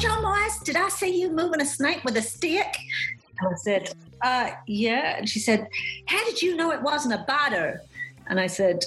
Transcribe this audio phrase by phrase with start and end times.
[0.00, 2.74] Jojo Moyes, did I see you moving a snake with a stick?
[3.38, 3.92] And I said,
[4.22, 5.18] uh, yeah.
[5.18, 5.68] And she said,
[6.06, 7.82] how did you know it wasn't a biter?
[8.26, 8.86] And I said,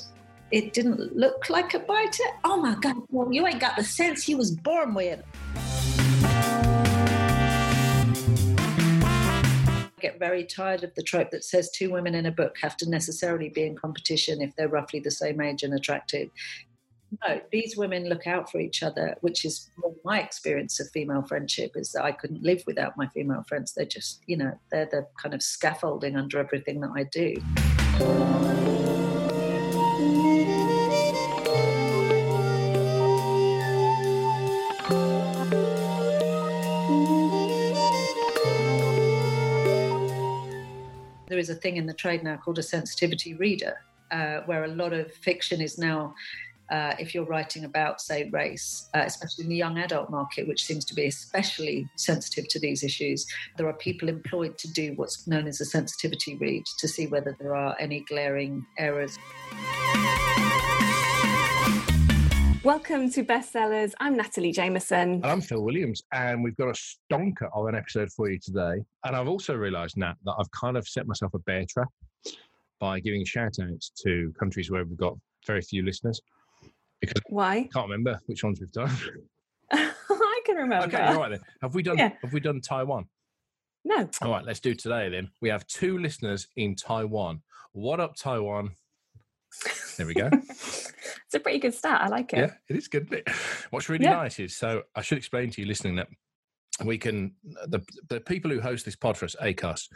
[0.49, 2.23] it didn't look like a biter.
[2.44, 5.21] Oh my God, well, you ain't got the sense you was born with.
[9.55, 12.75] I get very tired of the trope that says two women in a book have
[12.77, 16.32] to necessarily be in competition if they're roughly the same age and attractive.
[17.22, 19.70] No, these women look out for each other, which is
[20.03, 23.73] my experience of female friendship is that I couldn't live without my female friends.
[23.73, 27.36] They're just, you know, they're the kind of scaffolding under everything that I do.
[41.34, 44.67] there is a thing in the trade now called a sensitivity reader, uh, where a
[44.67, 46.14] lot of fiction is now,
[46.72, 50.64] uh, if you're writing about, say, race, uh, especially in the young adult market, which
[50.64, 53.25] seems to be especially sensitive to these issues,
[53.58, 57.36] there are people employed to do what's known as a sensitivity read to see whether
[57.39, 59.17] there are any glaring errors.
[62.64, 63.91] Welcome to Bestsellers.
[64.00, 65.16] I'm Natalie Jameson.
[65.16, 66.02] And I'm Phil Williams.
[66.14, 66.80] And we've got a
[67.11, 68.81] stonker of an episode for you today.
[69.03, 71.89] And I've also realised, Nat, that I've kind of set myself a bear trap
[72.80, 76.22] by giving shout outs to countries where we've got very few listeners.
[77.06, 77.56] Because Why?
[77.56, 78.92] I can't remember which ones we've done.
[79.72, 80.86] I can remember.
[80.86, 81.42] Okay, all right then.
[81.62, 82.12] Have we done yeah.
[82.22, 83.08] have we done Taiwan?
[83.84, 84.09] No.
[84.22, 85.30] All right, let's do today then.
[85.42, 87.42] We have two listeners in Taiwan.
[87.74, 88.72] What up, Taiwan?
[89.98, 90.30] There we go.
[90.50, 92.02] it's a pretty good start.
[92.02, 92.38] I like it.
[92.40, 93.12] Yeah, it is good.
[93.12, 93.28] It?
[93.72, 94.16] What's really yeah.
[94.16, 96.08] nice is so I should explain to you listening that
[96.83, 97.33] we can
[97.67, 97.79] the
[98.09, 99.89] the people who host this pod for us, Acast,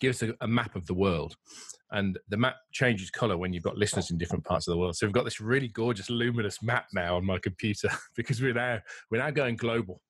[0.00, 1.36] give us a, a map of the world,
[1.90, 4.96] and the map changes color when you've got listeners in different parts of the world.
[4.96, 8.78] So we've got this really gorgeous, luminous map now on my computer because we're now
[9.10, 10.00] we're now going global.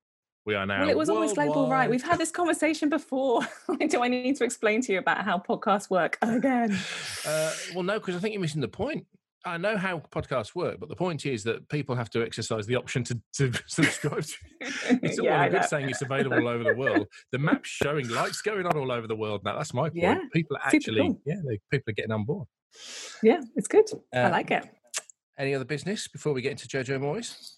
[0.44, 0.80] We are now.
[0.80, 1.88] Well, it was always global, right?
[1.88, 3.42] We've had this conversation before.
[3.88, 6.76] Do I need to explain to you about how podcasts work again?
[7.24, 9.06] Uh, well, no, because I think you're missing the point.
[9.44, 12.76] I know how podcasts work, but the point is that people have to exercise the
[12.76, 14.34] option to, to subscribe to
[15.02, 17.08] It's all yeah, good saying it's available all over the world.
[17.32, 19.56] The map's showing lights going on all over the world now.
[19.56, 19.96] That's my point.
[19.96, 21.20] Yeah, people are actually, cool.
[21.26, 22.46] yeah, they, people are getting on board.
[23.22, 23.84] Yeah, it's good.
[24.14, 24.64] Uh, I like it.
[25.38, 27.54] Any other business before we get into Jojo Moyes?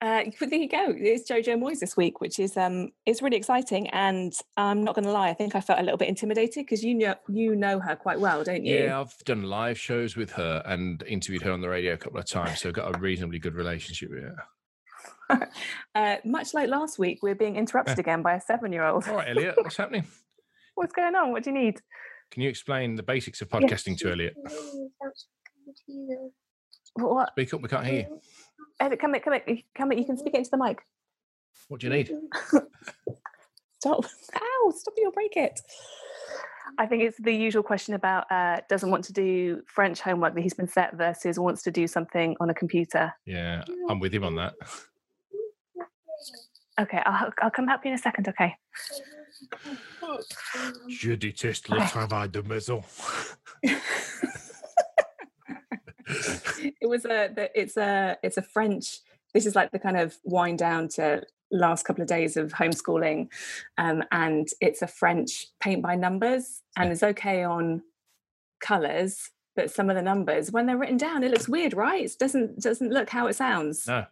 [0.00, 0.94] Uh, but there you go.
[0.96, 3.88] It's Jojo Moyes this week, which is um, it's really exciting.
[3.88, 6.84] And I'm not going to lie, I think I felt a little bit intimidated because
[6.84, 8.76] you know you know her quite well, don't you?
[8.76, 12.20] Yeah, I've done live shows with her and interviewed her on the radio a couple
[12.20, 15.48] of times, so I've got a reasonably good relationship with her.
[15.96, 19.08] uh, much like last week, we're being interrupted again by a seven-year-old.
[19.08, 20.06] All right, Elliot, what's happening?
[20.78, 21.32] what's going on?
[21.32, 21.80] What do you need?
[22.30, 24.00] Can you explain the basics of podcasting yes.
[24.00, 24.34] to Elliot?
[26.94, 27.30] What?
[27.32, 28.20] Speak up, we can't hear you.
[28.80, 30.00] Evan, come here, come here, come here.
[30.00, 30.80] You can speak into the mic.
[31.68, 32.10] What do you need?
[33.80, 34.04] stop.
[34.36, 35.60] Ow, stop you'll break it.
[36.78, 40.42] I think it's the usual question about uh, doesn't want to do French homework that
[40.42, 43.12] he's been set versus wants to do something on a computer.
[43.24, 44.54] Yeah, I'm with him on that.
[46.80, 48.54] Okay, I'll, I'll come help you in a second, okay?
[50.88, 52.82] Je déteste le travail de maison.
[56.08, 59.00] it was a it's a it's a French.
[59.34, 63.28] This is like the kind of wind down to last couple of days of homeschooling,
[63.76, 67.82] um, and it's a French paint by numbers, and it's okay on
[68.60, 72.04] colors, but some of the numbers when they're written down, it looks weird, right?
[72.04, 73.86] It doesn't doesn't look how it sounds.
[73.86, 74.06] No.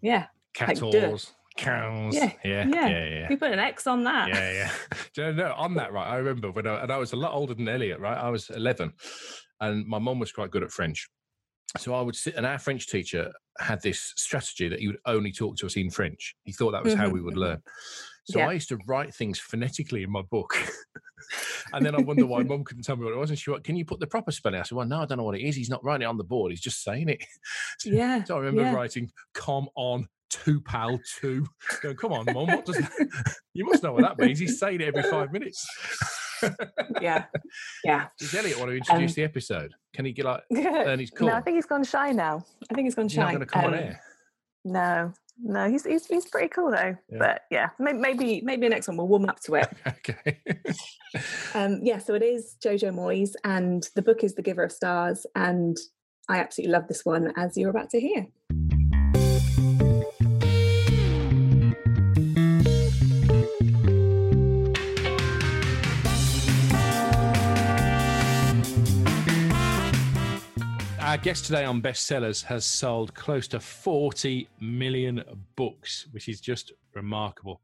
[0.00, 0.26] Yeah.
[0.54, 0.94] Catals.
[0.94, 1.22] Like,
[1.56, 2.14] cows.
[2.14, 2.32] Yeah.
[2.44, 3.26] Yeah, yeah, yeah, yeah.
[3.30, 4.28] You put an X on that.
[4.28, 4.70] Yeah, yeah.
[5.14, 6.06] Do you know, on that, right?
[6.06, 8.16] I remember when I, and I was a lot older than Elliot, right?
[8.16, 8.92] I was 11,
[9.68, 11.08] and my mom was quite good at French.
[11.78, 15.32] So I would sit, and our French teacher had this strategy that he would only
[15.32, 16.36] talk to us in French.
[16.44, 17.02] He thought that was mm-hmm.
[17.02, 17.62] how we would learn.
[18.26, 18.48] So yeah.
[18.48, 20.56] I used to write things phonetically in my book.
[21.74, 23.28] and then I wonder why mum couldn't tell me what it was.
[23.28, 24.58] And she went, Can you put the proper spelling?
[24.58, 25.54] I said, Well, no, I don't know what it is.
[25.54, 26.50] He's not writing it on the board.
[26.50, 27.22] He's just saying it.
[27.84, 28.24] Yeah.
[28.24, 28.74] so I remember yeah.
[28.74, 31.46] writing, Come on, two pal two.
[31.82, 33.34] Going, Come on, mum, what does that?
[33.54, 34.38] you must know what that means.
[34.38, 35.66] He's saying it every five minutes
[37.00, 37.24] yeah,
[37.84, 38.06] yeah.
[38.18, 39.72] Does Elliot want to introduce um, the episode?
[39.94, 41.28] Can he get like earn his call?
[41.28, 42.44] No, I think he's gone shy now.
[42.70, 43.14] I think he's gone shy.
[43.14, 44.00] He's not going to come um, on air.
[44.64, 46.96] No, no, he's, he's he's pretty cool though.
[47.10, 47.18] Yeah.
[47.18, 49.68] But yeah, maybe maybe the next one we'll warm up to it.
[49.86, 50.40] okay.
[51.54, 55.26] um, yeah, so it is Jojo Moyes, and the book is The Giver of Stars,
[55.34, 55.76] and
[56.28, 58.26] I absolutely love this one, as you're about to hear.
[71.14, 75.22] Our guest today on Bestsellers has sold close to 40 million
[75.54, 77.60] books, which is just remarkable.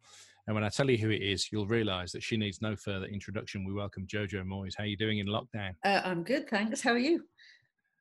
[0.47, 3.07] And when I tell you who it is, you'll realise that she needs no further
[3.07, 3.65] introduction.
[3.65, 4.75] We welcome Jojo Moyes.
[4.79, 5.75] How are you doing in lockdown?
[5.85, 6.81] Uh, I'm good, thanks.
[6.81, 7.25] How are you?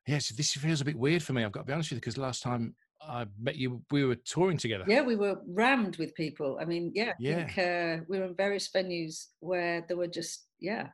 [0.06, 1.44] Yes, this feels a bit weird for me.
[1.44, 4.18] I've got to be honest with you, because last time I met you, we were
[4.18, 4.86] touring together.
[4.88, 6.60] Yeah, we were rammed with people.
[6.62, 7.48] I mean, yeah, yeah.
[7.48, 10.90] Think, uh, we were in various venues where there were just yeah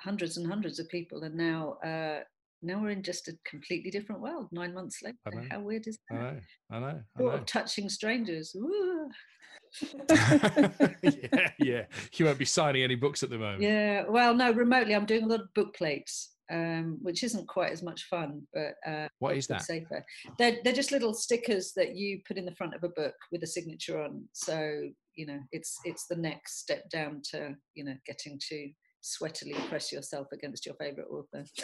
[0.00, 2.20] hundreds and hundreds of people, and now uh,
[2.62, 4.48] now we're in just a completely different world.
[4.52, 6.16] Nine months later, how weird is that?
[6.16, 6.40] I know,
[6.70, 7.00] I know.
[7.18, 7.28] I know.
[7.28, 8.54] Of touching strangers.
[10.10, 11.82] yeah, yeah.
[12.14, 13.62] You won't be signing any books at the moment.
[13.62, 14.94] Yeah, well, no, remotely.
[14.94, 18.42] I'm doing a lot of book plates um, which isn't quite as much fun.
[18.52, 19.62] But uh, what is that?
[19.62, 20.04] Safer.
[20.38, 23.42] They're they're just little stickers that you put in the front of a book with
[23.42, 24.24] a signature on.
[24.32, 24.82] So
[25.14, 28.70] you know, it's it's the next step down to you know getting to
[29.02, 31.44] sweatily press yourself against your favorite author.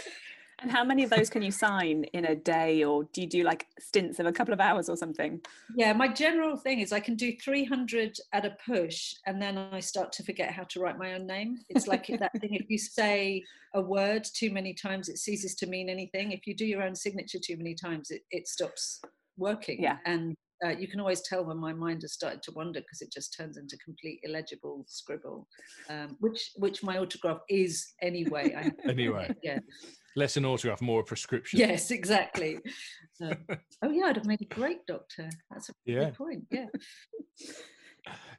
[0.61, 3.43] And how many of those can you sign in a day, or do you do
[3.43, 5.41] like stints of a couple of hours or something?
[5.77, 9.81] Yeah, my general thing is I can do 300 at a push, and then I
[9.81, 11.59] start to forget how to write my own name.
[11.69, 13.43] It's like that thing if you say
[13.75, 16.33] a word too many times, it ceases to mean anything.
[16.33, 19.01] If you do your own signature too many times, it, it stops
[19.37, 19.83] working.
[19.83, 19.99] Yeah.
[20.07, 23.13] And uh, you can always tell when my mind has started to wander because it
[23.13, 25.47] just turns into complete illegible scribble,
[25.91, 28.73] um, which which my autograph is anyway.
[28.89, 29.59] anyway, yeah.
[30.17, 31.59] Less an autograph, more a prescription.
[31.59, 32.59] Yes, exactly.
[33.81, 35.31] Oh yeah, I'd have made a great doctor.
[35.49, 36.07] That's a yeah.
[36.07, 36.45] good point.
[36.51, 36.67] Yeah.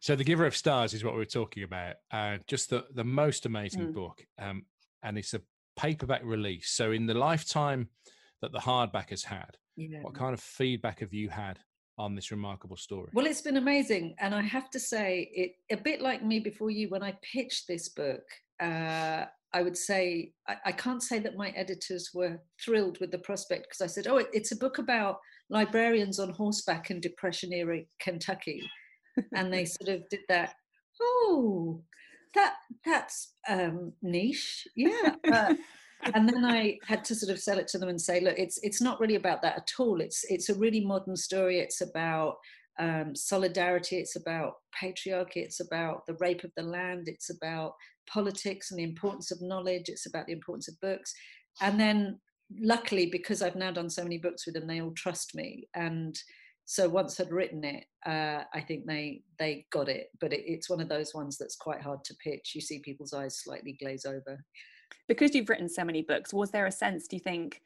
[0.01, 1.95] So, The Giver of Stars is what we were talking about.
[2.11, 3.93] Uh, just the, the most amazing mm.
[3.93, 4.25] book.
[4.37, 4.65] Um,
[5.01, 5.41] and it's a
[5.77, 6.71] paperback release.
[6.71, 7.89] So, in the lifetime
[8.41, 9.99] that the hardback has had, yeah.
[10.01, 11.59] what kind of feedback have you had
[11.97, 13.09] on this remarkable story?
[13.13, 14.15] Well, it's been amazing.
[14.19, 17.67] And I have to say, it a bit like me before you, when I pitched
[17.67, 18.23] this book,
[18.59, 23.19] uh, I would say, I, I, can't say that my editors were thrilled with the
[23.19, 25.19] prospect because I said, oh, it, it's a book about
[25.49, 28.61] librarians on horseback in Depression era Kentucky.
[29.33, 30.55] and they sort of did that,
[31.01, 31.81] oh,
[32.33, 32.55] that
[32.85, 34.67] that's um, niche.
[34.75, 35.15] Yeah.
[35.31, 35.55] Uh,
[36.13, 38.59] and then I had to sort of sell it to them and say, look, it's
[38.61, 40.01] it's not really about that at all.
[40.01, 41.59] It's it's a really modern story.
[41.59, 42.35] It's about
[42.79, 43.97] um, solidarity.
[43.97, 45.37] It's about patriarchy.
[45.37, 47.07] It's about the rape of the land.
[47.07, 47.73] It's about
[48.07, 49.85] politics and the importance of knowledge.
[49.87, 51.13] It's about the importance of books.
[51.61, 52.19] And then,
[52.61, 55.67] luckily, because I've now done so many books with them, they all trust me.
[55.75, 56.15] And
[56.65, 60.07] so once I'd written it, uh, I think they they got it.
[60.19, 62.51] But it, it's one of those ones that's quite hard to pitch.
[62.55, 64.39] You see people's eyes slightly glaze over
[65.07, 67.61] because you've written so many books was there a sense do you think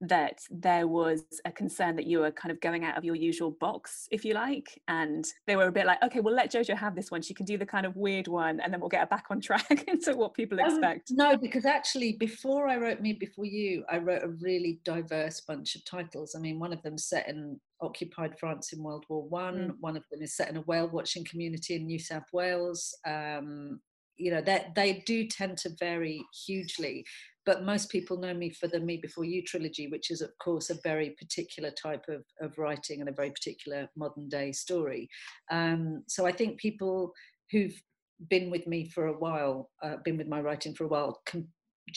[0.00, 3.50] that there was a concern that you were kind of going out of your usual
[3.50, 6.94] box, if you like, and they were a bit like, okay, well, let Jojo have
[6.94, 7.22] this one.
[7.22, 9.40] She can do the kind of weird one, and then we'll get her back on
[9.40, 11.10] track into what people um, expect.
[11.10, 15.74] no, because actually, before I wrote Me Before You, I wrote a really diverse bunch
[15.74, 16.34] of titles.
[16.36, 19.70] I mean, one of them set in occupied France in World War One.
[19.70, 19.74] Mm.
[19.80, 22.96] One of them is set in a whale watching community in New South Wales.
[23.06, 23.80] Um,
[24.18, 27.04] you know that they do tend to vary hugely
[27.48, 30.68] but most people know me for the me before you trilogy which is of course
[30.68, 35.08] a very particular type of, of writing and a very particular modern day story.
[35.50, 37.12] Um, so i think people
[37.50, 37.80] who've
[38.28, 41.48] been with me for a while uh, been with my writing for a while can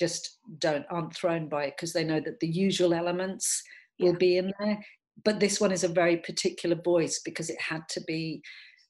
[0.03, 3.61] just don't aren't thrown by it because they know that the usual elements
[3.99, 4.79] will be in there.
[5.25, 8.41] But this one is a very particular voice because it had to be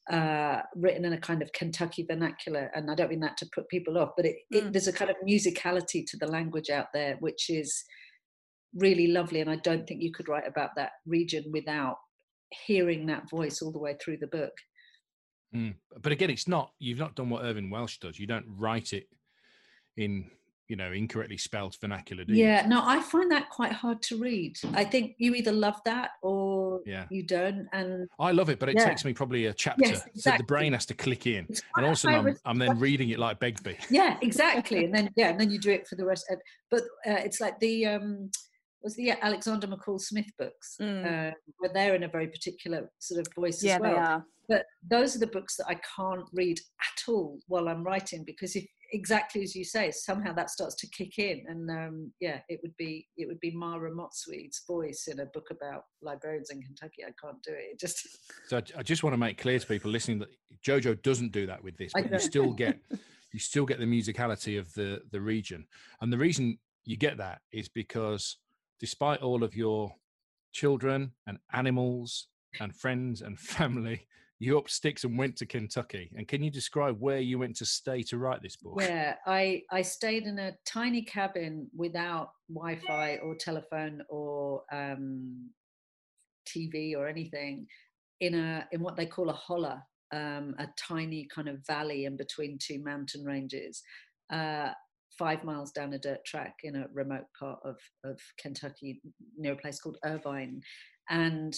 [0.10, 3.70] uh, written in a kind of Kentucky vernacular, and I don't mean that to put
[3.70, 4.58] people off, but it, mm.
[4.58, 7.84] it, there's a kind of musicality to the language out there, which is
[8.76, 9.42] really lovely.
[9.42, 11.98] And I don't think you could write about that region without
[12.66, 14.54] hearing that voice all the way through the book.
[15.56, 15.76] Mm.
[16.02, 18.18] But again, it's not you've not done what Irvine Welsh does.
[18.20, 19.08] You don't write it
[19.98, 20.30] in
[20.72, 24.58] you know incorrectly spelled vernacular do yeah no i find that quite hard to read
[24.74, 27.06] i think you either love that or yeah.
[27.12, 28.86] you don't and i love it but it yeah.
[28.86, 30.22] takes me probably a chapter yes, exactly.
[30.22, 33.38] so the brain has to click in and also I'm, I'm, then reading it like
[33.42, 36.40] begbie yeah exactly and then yeah and then you do it for the rest of,
[36.72, 38.32] but uh, it's like the um
[38.82, 41.06] was the Alexander McCall Smith books, mm.
[41.06, 43.92] uh, where they're in a very particular sort of voice yeah, as well.
[43.92, 44.26] They are.
[44.50, 48.56] But those are the books that I can't read at all while I'm writing because
[48.56, 52.60] if exactly as you say, somehow that starts to kick in, and um, yeah, it
[52.62, 57.04] would be it would be Mma Ramotswe's voice in a book about librarians in Kentucky.
[57.04, 57.74] I can't do it.
[57.74, 58.08] it just
[58.48, 60.30] so I, I just want to make clear to people listening that
[60.66, 62.80] Jojo doesn't do that with this, but you still get
[63.34, 65.66] you still get the musicality of the the region,
[66.02, 68.38] and the reason you get that is because
[68.80, 69.94] despite all of your
[70.52, 72.28] children and animals
[72.60, 74.08] and friends and family
[74.42, 76.10] you up sticks and went to Kentucky.
[76.18, 78.74] And can you describe where you went to stay to write this book?
[78.80, 85.52] Yeah, I I stayed in a tiny cabin without Wi-Fi or telephone or um,
[86.50, 87.68] TV or anything
[88.20, 89.80] in a in what they call a holler,
[90.12, 93.84] um, a tiny kind of valley in between two mountain ranges.
[94.34, 94.72] Uh,
[95.20, 99.02] five miles down a dirt track in a remote part of, of Kentucky
[99.38, 100.62] near a place called Irvine.
[101.12, 101.54] And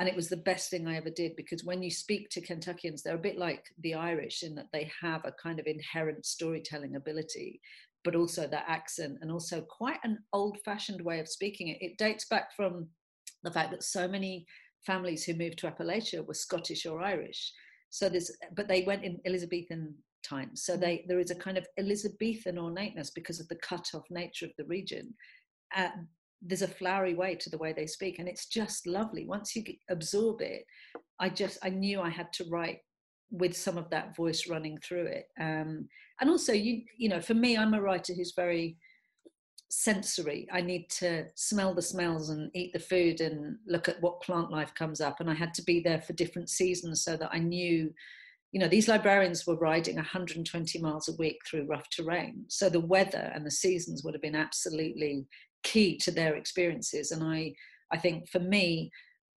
[0.00, 3.02] and it was the best thing I ever did because when you speak to Kentuckians,
[3.02, 6.96] they're a bit like the Irish in that they have a kind of inherent storytelling
[6.96, 7.60] ability,
[8.02, 11.78] but also that accent and also quite an old fashioned way of speaking it.
[11.80, 12.88] It dates back from
[13.44, 14.46] the fact that so many
[14.84, 17.52] families who moved to Appalachia were Scottish or Irish.
[17.90, 20.64] So there's, but they went in Elizabethan times.
[20.64, 24.52] So they, there is a kind of Elizabethan ornateness because of the cut-off nature of
[24.58, 25.14] the region.
[25.76, 25.90] Uh,
[26.42, 29.26] there's a flowery way to the way they speak, and it's just lovely.
[29.26, 30.64] Once you absorb it,
[31.18, 32.78] I just I knew I had to write
[33.30, 35.26] with some of that voice running through it.
[35.40, 35.88] Um,
[36.20, 38.76] and also, you you know, for me, I'm a writer who's very
[39.70, 40.46] sensory.
[40.52, 44.50] I need to smell the smells and eat the food and look at what plant
[44.50, 45.20] life comes up.
[45.20, 47.92] And I had to be there for different seasons so that I knew
[48.54, 52.44] you know, these librarians were riding 120 miles a week through rough terrain.
[52.46, 55.26] So the weather and the seasons would have been absolutely
[55.64, 57.10] key to their experiences.
[57.10, 57.54] And I,
[57.92, 58.90] I think for me,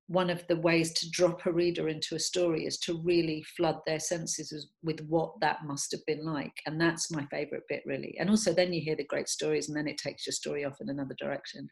[0.07, 3.77] one of the ways to drop a reader into a story is to really flood
[3.85, 6.53] their senses with what that must have been like.
[6.65, 8.15] And that's my favorite bit, really.
[8.17, 10.79] And also, then you hear the great stories, and then it takes your story off
[10.79, 11.67] in another direction.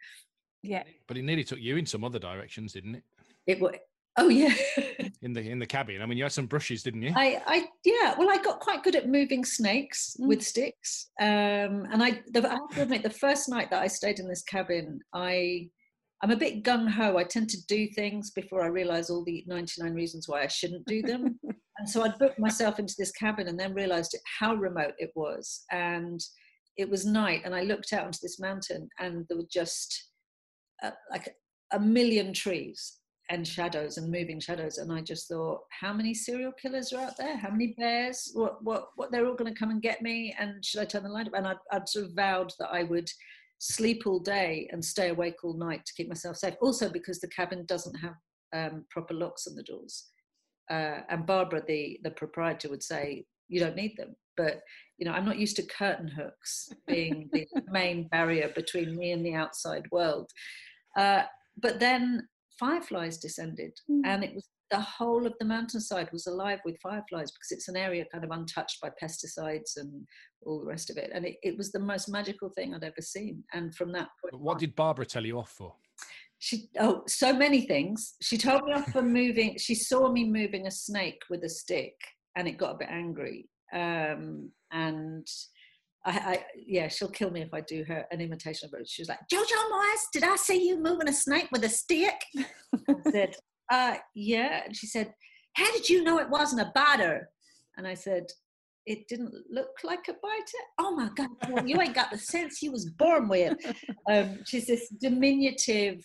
[0.63, 0.83] Yeah.
[1.07, 3.03] But it nearly took you in some other directions, didn't it?
[3.47, 3.75] It was
[4.17, 4.53] Oh yeah.
[5.22, 6.01] in the in the cabin.
[6.01, 7.12] I mean, you had some brushes, didn't you?
[7.15, 8.15] I, I yeah.
[8.17, 10.27] Well, I got quite good at moving snakes mm.
[10.27, 11.10] with sticks.
[11.19, 14.27] Um, and I, the, I have to admit, the first night that I stayed in
[14.27, 15.69] this cabin, I,
[16.24, 17.17] I'm a bit gung ho.
[17.17, 20.86] I tend to do things before I realise all the 99 reasons why I shouldn't
[20.86, 21.38] do them.
[21.77, 25.12] and so I'd booked myself into this cabin, and then realised it, how remote it
[25.15, 26.22] was, and
[26.77, 30.12] it was night, and I looked out onto this mountain, and there were just
[30.84, 31.36] uh, like
[31.74, 36.51] a million trees and shadows and moving shadows and i just thought how many serial
[36.51, 37.38] killers are out there?
[37.38, 38.32] How many bears?
[38.34, 41.03] What what what they're all going to come and get me and should i turn
[41.03, 41.34] the light up?
[41.36, 43.10] And I'd, I'd sort of vowed that i would
[43.60, 46.55] sleep all day and stay awake all night to keep myself safe.
[46.62, 48.15] Also because the cabin doesn't have
[48.53, 50.10] um, proper locks on the doors.
[50.70, 54.15] Uh, and barbara the the proprietor would say you don't need them.
[54.38, 54.62] But
[54.98, 59.25] you know i'm not used to curtain hooks being the main barrier between me and
[59.25, 60.29] the outside world.
[60.98, 61.24] Uh,
[61.58, 62.27] but then
[62.59, 64.01] fireflies descended mm.
[64.05, 67.77] and it was the whole of the mountainside was alive with fireflies because it's an
[67.77, 70.07] area kind of untouched by pesticides and
[70.43, 71.12] all the rest of it.
[71.13, 73.43] And it, it was the most magical thing i'd ever seen.
[73.53, 75.74] And from that point what on, did barbara tell you off for?
[76.39, 78.15] She oh so many things.
[78.21, 81.95] She told me off for moving she saw me moving a snake with a stick
[82.35, 83.47] and it got a bit angry.
[83.74, 85.27] Um, and
[86.05, 88.88] I, I, yeah, she'll kill me if I do her an imitation of it.
[88.88, 92.21] She was like, Jojo Moyes, did I see you moving a snake with a stick?
[92.38, 93.35] I said,
[93.71, 94.62] uh, yeah.
[94.65, 95.13] And she said,
[95.53, 97.29] how did you know it wasn't a biter?
[97.77, 98.25] And I said,
[98.85, 100.63] it didn't look like a biter.
[100.79, 103.57] Oh my God, well, you ain't got the sense you was born with.
[104.07, 106.00] Um, she's this diminutive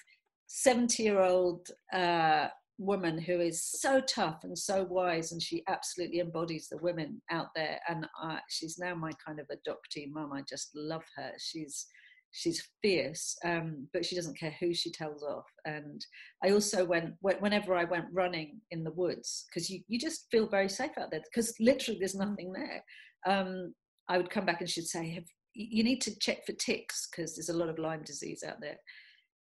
[0.47, 2.47] 70 year old uh,
[2.81, 7.49] woman who is so tough and so wise and she absolutely embodies the women out
[7.55, 7.79] there.
[7.89, 10.33] And uh, she's now my kind of adoptee mum.
[10.33, 11.33] I just love her.
[11.39, 11.87] She's
[12.33, 15.47] she's fierce um, but she doesn't care who she tells off.
[15.65, 16.05] And
[16.45, 20.49] i also went whenever i went running in the woods because you, you just feel
[20.49, 22.29] very safe out there because literally there's mm.
[22.29, 22.85] nothing there.
[23.27, 23.75] Um,
[24.09, 27.49] i would come back and she'd say you need to check for ticks because there's
[27.49, 28.77] a lot of lyme disease out there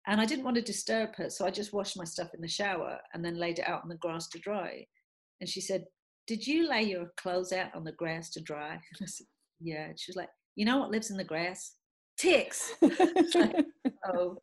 [0.08, 2.48] and I didn't want to disturb her, so I just washed my stuff in the
[2.48, 4.86] shower and then laid it out on the grass to dry.
[5.40, 5.86] And she said,
[6.28, 8.72] Did you lay your clothes out on the grass to dry?
[8.72, 9.28] And I said,
[9.62, 9.86] Yeah.
[9.86, 11.76] And she was like, You know what lives in the grass?
[12.18, 12.74] Ticks.
[12.82, 13.66] like,
[14.14, 14.38] oh,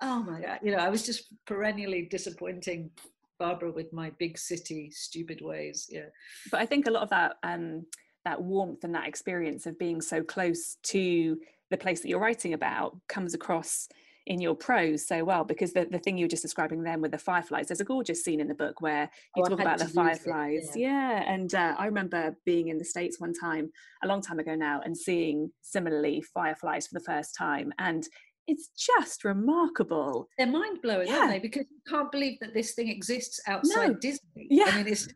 [0.00, 0.60] oh my God.
[0.62, 2.90] You know, I was just perennially disappointing
[3.38, 5.86] Barbara with my big city stupid ways.
[5.90, 6.06] Yeah.
[6.50, 7.86] But I think a lot of that um
[8.24, 11.38] that warmth and that experience of being so close to
[11.70, 13.88] the place that you're writing about comes across
[14.26, 17.10] in your prose so well because the, the thing you were just describing then with
[17.10, 19.88] the fireflies there's a gorgeous scene in the book where you oh, talk about the
[19.88, 21.12] fireflies it, yeah.
[21.12, 21.32] yeah.
[21.32, 23.70] and uh, i remember being in the states one time
[24.04, 28.08] a long time ago now and seeing similarly fireflies for the first time and
[28.48, 31.18] it's just remarkable they're mind-blowing yeah.
[31.18, 33.94] aren't they because you can't believe that this thing exists outside no.
[33.94, 35.08] disney yeah i mean it's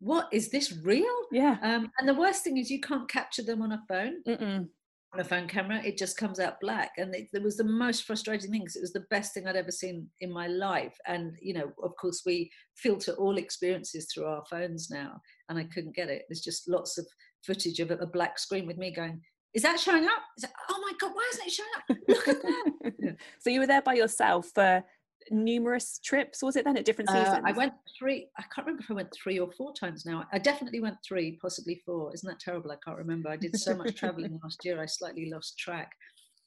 [0.00, 3.62] what is this real yeah um, and the worst thing is you can't capture them
[3.62, 4.68] on a phone Mm-mm.
[5.12, 6.92] On a phone camera, it just comes out black.
[6.96, 9.56] And it, it was the most frustrating thing because it was the best thing I'd
[9.56, 10.96] ever seen in my life.
[11.06, 15.64] And, you know, of course, we filter all experiences through our phones now, and I
[15.64, 16.22] couldn't get it.
[16.28, 17.06] There's just lots of
[17.44, 19.20] footage of a black screen with me going,
[19.52, 20.22] is that showing up?
[20.38, 21.98] That, oh my God, why isn't it showing up?
[22.08, 23.16] Look at that.
[23.40, 24.84] so you were there by yourself for
[25.30, 28.82] numerous trips was it then at different seasons uh, i went three i can't remember
[28.82, 30.24] if i went three or four times now.
[30.32, 32.12] I definitely went three possibly four.
[32.14, 32.70] Isn't that terrible?
[32.70, 33.28] I can't remember.
[33.28, 35.92] I did so much traveling last year i slightly lost track.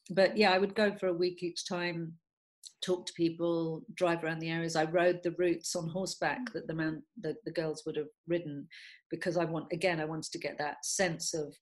[0.09, 2.13] But yeah i would go for a week each time
[2.83, 4.75] talk to people drive around the areas.
[4.75, 6.53] I rode the routes on horseback mm.
[6.53, 8.67] that the man the, the girls would have ridden
[9.09, 11.53] because i want again i wanted to get that sense of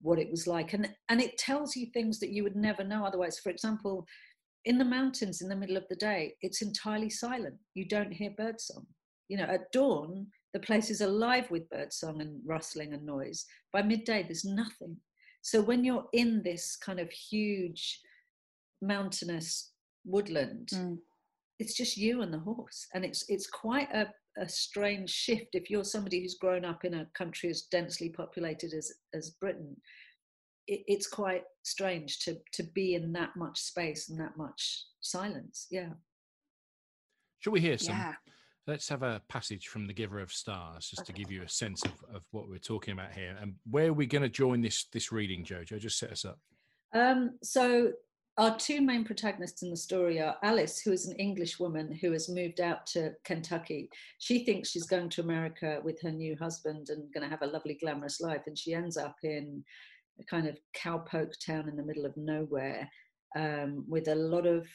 [0.00, 0.72] what it was like.
[0.72, 3.38] And and it tells you things that you would never know otherwise.
[3.38, 4.06] For example
[4.64, 7.56] in the mountains in the middle of the day, it's entirely silent.
[7.74, 8.86] You don't hear birdsong.
[9.28, 13.44] You know, at dawn, the place is alive with birdsong and rustling and noise.
[13.72, 14.96] By midday, there's nothing.
[15.42, 18.00] So when you're in this kind of huge
[18.80, 19.72] mountainous
[20.04, 20.98] woodland, mm.
[21.58, 22.86] it's just you and the horse.
[22.94, 26.94] And it's it's quite a, a strange shift if you're somebody who's grown up in
[26.94, 29.76] a country as densely populated as, as Britain
[30.66, 35.66] it, it's quite strange to to be in that much space and that much silence.
[35.70, 35.90] Yeah.
[37.40, 37.96] Shall we hear some?
[37.96, 38.14] Yeah.
[38.66, 41.12] Let's have a passage from the Giver of Stars, just okay.
[41.12, 43.92] to give you a sense of, of what we're talking about here, and where are
[43.92, 45.78] we going to join this this reading, Jojo?
[45.80, 46.38] Just set us up.
[46.94, 47.92] Um, so
[48.38, 52.12] our two main protagonists in the story are Alice, who is an English woman who
[52.12, 53.90] has moved out to Kentucky.
[54.18, 57.52] She thinks she's going to America with her new husband and going to have a
[57.52, 58.42] lovely, glamorous life.
[58.46, 59.62] And she ends up in
[60.22, 62.88] a kind of cowpoke town in the middle of nowhere
[63.36, 64.66] um, with a lot of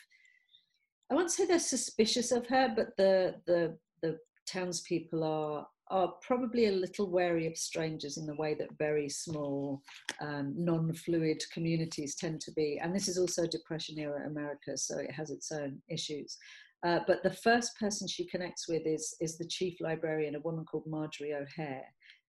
[1.10, 6.66] I won't say they're suspicious of her, but the the the townspeople are are probably
[6.66, 9.82] a little wary of strangers in the way that very small,
[10.20, 12.78] um, non-fluid communities tend to be.
[12.84, 16.38] And this is also Depression era America, so it has its own issues.
[16.86, 20.66] Uh, but the first person she connects with is is the chief librarian, a woman
[20.66, 21.86] called Margery O'Hare,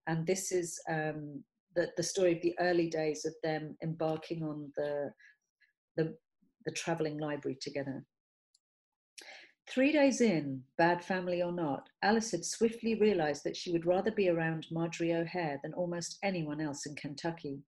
[0.07, 1.43] and this is um,
[1.79, 5.13] the, the story of the early days of them embarking on the,
[5.97, 6.17] the,
[6.67, 8.05] the traveling library together.
[9.71, 14.11] Three days in, bad family or not, Alice had swiftly realized that she would rather
[14.11, 17.62] be around Margery O'Hare than almost anyone else in Kentucky.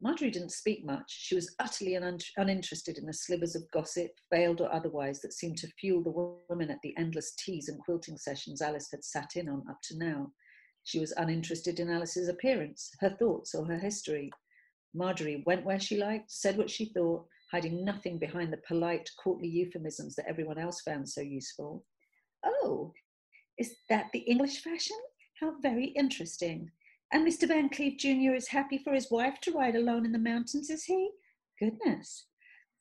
[0.00, 1.10] Margery didn't speak much.
[1.10, 5.56] She was utterly un- uninterested in the slivers of gossip, veiled or otherwise, that seemed
[5.58, 9.48] to fuel the women at the endless teas and quilting sessions Alice had sat in
[9.48, 10.30] on up to now.
[10.90, 14.28] She was uninterested in Alice's appearance, her thoughts, or her history.
[14.92, 19.46] Margery went where she liked, said what she thought, hiding nothing behind the polite, courtly
[19.46, 21.84] euphemisms that everyone else found so useful.
[22.44, 22.92] Oh,
[23.56, 24.96] is that the English fashion?
[25.38, 26.72] How very interesting.
[27.12, 27.46] And Mr.
[27.46, 28.34] Van Cleve Jr.
[28.34, 31.12] is happy for his wife to ride alone in the mountains, is he?
[31.60, 32.26] Goodness.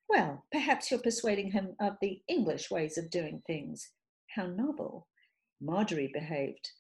[0.10, 3.88] Well, perhaps you're persuading him of the English ways of doing things.
[4.36, 5.08] How novel.
[5.62, 6.72] Margery behaved.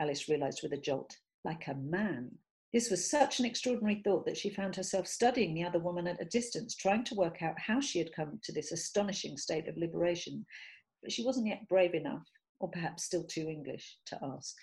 [0.00, 2.30] Alice realized with a jolt, like a man.
[2.72, 6.22] This was such an extraordinary thought that she found herself studying the other woman at
[6.22, 9.76] a distance, trying to work out how she had come to this astonishing state of
[9.76, 10.46] liberation.
[11.02, 12.26] But she wasn't yet brave enough,
[12.60, 14.54] or perhaps still too English, to ask.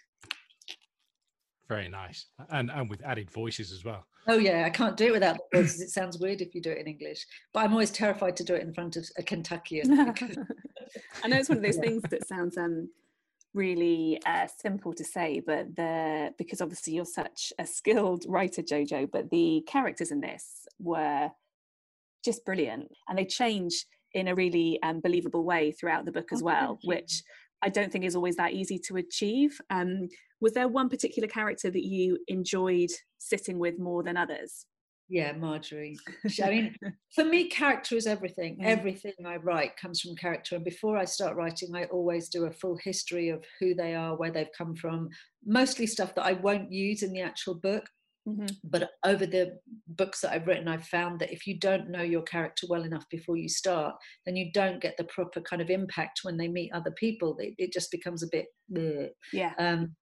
[1.68, 4.06] Very nice, and and with added voices as well.
[4.30, 5.82] Oh yeah, I can't do it without the voices.
[5.82, 8.56] It sounds weird if you do it in English, but I'm always terrified to do
[8.56, 10.00] it in front of a Kentuckian.
[11.24, 12.90] I know it's one of those things that sounds um,
[13.58, 19.10] really uh, simple to say, but the because obviously you're such a skilled writer, Jojo,
[19.12, 21.30] but the characters in this were
[22.24, 26.42] just brilliant, and they change in a really um, believable way throughout the book as
[26.42, 27.24] oh, well, which
[27.62, 29.60] I don't think is always that easy to achieve.
[29.70, 30.08] Um,
[30.40, 34.66] was there one particular character that you enjoyed sitting with more than others?
[35.10, 35.98] Yeah, Margery.
[36.44, 36.76] I mean,
[37.16, 38.58] for me, character is everything.
[38.58, 38.66] Mm.
[38.66, 40.56] Everything I write comes from character.
[40.56, 44.18] And before I start writing, I always do a full history of who they are,
[44.18, 45.10] where they've come from,
[45.46, 47.86] mostly stuff that I won't use in the actual book.
[48.28, 48.48] Mm-hmm.
[48.66, 52.24] But over the books that I've written, I've found that if you don't know your
[52.24, 56.20] character well enough before you start, then you don't get the proper kind of impact
[56.24, 57.38] when they meet other people.
[57.40, 59.08] It, it just becomes a bit, bleh.
[59.32, 59.54] yeah.
[59.58, 59.96] Um,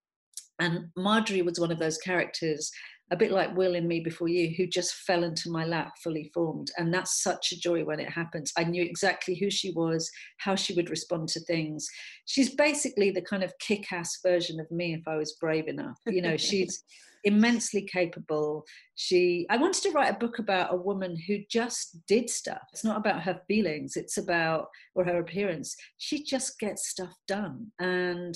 [0.60, 2.72] and Margery was one of those characters
[3.12, 6.32] a bit like Will in Me Before You, who just fell into my lap fully
[6.34, 6.72] formed.
[6.78, 8.52] And that's such a joy when it happens.
[8.58, 11.88] I knew exactly who she was, how she would respond to things.
[12.26, 16.00] She's basically the kind of kick ass version of me if I was brave enough.
[16.08, 16.84] You know, she's
[17.26, 18.64] immensely capable.
[18.96, 22.62] She, I wanted to write a book about a woman who just did stuff.
[22.72, 25.76] It's not about her feelings, it's about, or her appearance.
[25.98, 27.72] She just gets stuff done.
[27.80, 28.36] And,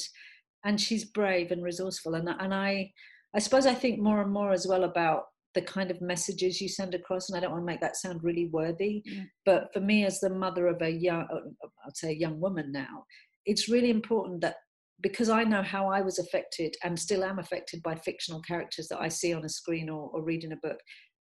[0.66, 2.16] and she's brave and resourceful.
[2.16, 2.92] And, and I,
[3.36, 5.24] I suppose I think more and more as well about
[5.56, 8.24] the kind of messages you send across and i don't want to make that sound
[8.24, 9.26] really worthy mm.
[9.48, 12.72] but for me as the mother of a young uh, i'd say a young woman
[12.72, 13.04] now
[13.48, 14.58] it's really important that
[15.02, 19.00] because I know how I was affected and still am affected by fictional characters that
[19.00, 20.78] I see on a screen or, or read in a book,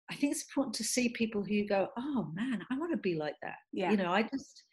[0.09, 3.15] I think it's important to see people who go, oh man, I want to be
[3.15, 3.57] like that.
[3.73, 3.91] Yeah.
[3.91, 4.63] You know, I just,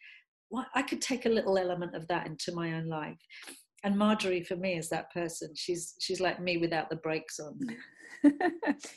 [0.49, 3.19] well, I could take a little element of that into my own life.
[3.85, 5.51] And Margery, for me, is that person.
[5.53, 7.59] She's she's like me without the brakes on.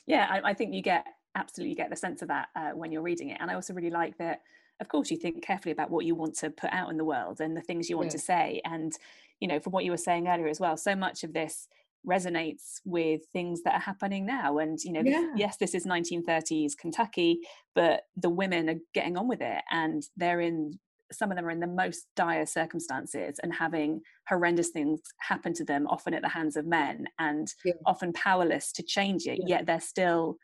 [0.06, 3.02] yeah, I, I, think you get absolutely get the sense of that uh, when you're
[3.02, 3.36] reading it.
[3.38, 4.40] And I also really like that.
[4.80, 7.42] Of course, you think carefully about what you want to put out in the world
[7.42, 8.12] and the things you want yeah.
[8.12, 8.62] to say.
[8.64, 8.92] And
[9.40, 11.68] you know, from what you were saying earlier as well, so much of this
[12.06, 15.32] resonates with things that are happening now and you know yeah.
[15.36, 17.40] yes this is 1930s kentucky
[17.74, 20.78] but the women are getting on with it and they're in
[21.12, 25.64] some of them are in the most dire circumstances and having horrendous things happen to
[25.64, 27.72] them often at the hands of men and yeah.
[27.86, 29.56] often powerless to change it yeah.
[29.56, 30.36] yet they're still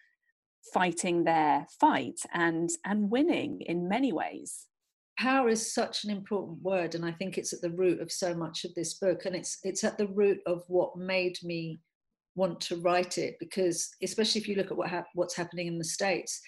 [0.73, 4.67] fighting their fight and and winning in many ways
[5.19, 8.35] power is such an important word and i think it's at the root of so
[8.35, 11.79] much of this book and it's it's at the root of what made me
[12.35, 15.79] want to write it because especially if you look at what ha- what's happening in
[15.79, 16.41] the states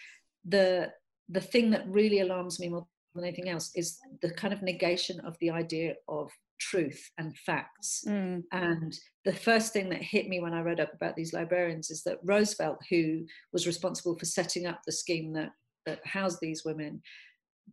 [0.47, 0.91] the
[1.29, 5.21] the thing that really alarms me more than anything else is the kind of negation
[5.21, 8.43] of the idea of truth and facts mm.
[8.53, 12.03] and the first thing that hit me when i read up about these librarians is
[12.03, 15.51] that roosevelt who was responsible for setting up the scheme that
[15.85, 17.03] that housed these women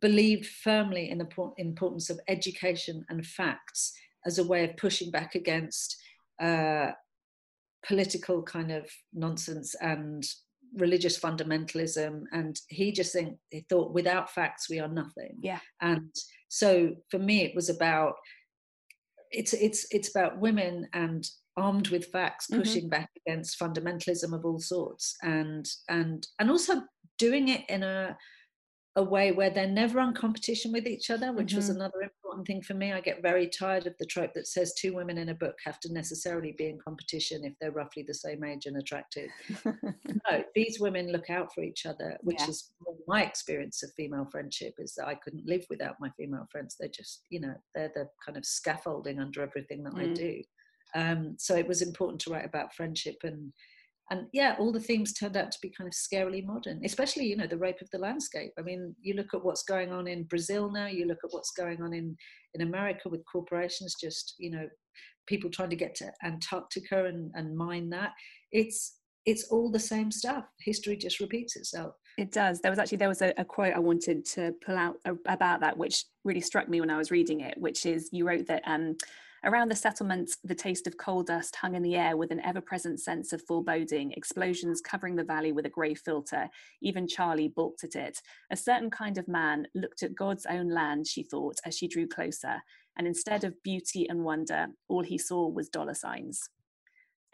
[0.01, 1.27] believed firmly in the
[1.57, 3.93] importance of education and facts
[4.25, 5.97] as a way of pushing back against
[6.41, 6.91] uh,
[7.85, 10.25] political kind of nonsense and
[10.75, 16.09] religious fundamentalism and he just think he thought without facts we are nothing yeah and
[16.49, 18.15] so for me it was about
[19.31, 22.61] it's it's it's about women and armed with facts mm-hmm.
[22.61, 23.01] pushing mm-hmm.
[23.01, 26.81] back against fundamentalism of all sorts and and and also
[27.17, 28.17] doing it in a
[28.95, 31.57] a way where they're never on competition with each other, which mm-hmm.
[31.57, 32.93] was another important thing for me.
[32.93, 35.79] I get very tired of the trope that says two women in a book have
[35.81, 39.29] to necessarily be in competition if they're roughly the same age and attractive.
[39.65, 42.49] no, these women look out for each other, which yeah.
[42.49, 42.71] is
[43.07, 46.75] my experience of female friendship is that I couldn't live without my female friends.
[46.79, 50.11] They're just, you know, they're the kind of scaffolding under everything that mm.
[50.11, 50.41] I do.
[50.95, 53.51] Um, so it was important to write about friendship and
[54.11, 57.37] and yeah all the themes turned out to be kind of scarily modern especially you
[57.37, 58.51] know the rape of the landscape.
[58.59, 61.51] I mean you look at what's going on in brazil now you look at what's
[61.51, 62.15] going on in
[62.53, 64.67] in america with corporations just you know
[65.27, 68.11] people trying to get to antarctica and, and mine that.
[68.51, 70.43] It's it's all the same stuff.
[70.59, 71.95] History just repeats itself.
[72.17, 72.59] It does.
[72.59, 74.95] There was actually there was a, a quote i wanted to pull out
[75.27, 78.45] about that which really struck me when i was reading it which is you wrote
[78.47, 78.95] that um
[79.45, 82.61] Around the settlement, the taste of coal dust hung in the air with an ever
[82.61, 86.47] present sense of foreboding, explosions covering the valley with a grey filter.
[86.81, 88.21] Even Charlie balked at it.
[88.51, 92.07] A certain kind of man looked at God's own land, she thought, as she drew
[92.07, 92.61] closer,
[92.97, 96.49] and instead of beauty and wonder, all he saw was dollar signs.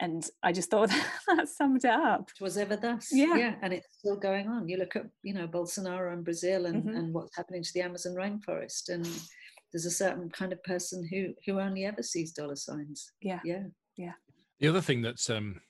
[0.00, 0.90] And I just thought
[1.28, 2.30] that summed it up.
[2.34, 3.10] It was ever thus.
[3.12, 3.36] Yeah.
[3.36, 3.54] yeah.
[3.62, 4.66] And it's still going on.
[4.68, 6.96] You look at, you know, Bolsonaro and Brazil and, mm-hmm.
[6.96, 8.88] and what's happening to the Amazon rainforest.
[8.88, 9.06] And
[9.72, 13.12] there's a certain kind of person who who only ever sees dollar signs.
[13.20, 13.64] Yeah, yeah,
[13.96, 14.12] yeah.
[14.58, 15.60] The other thing that's um,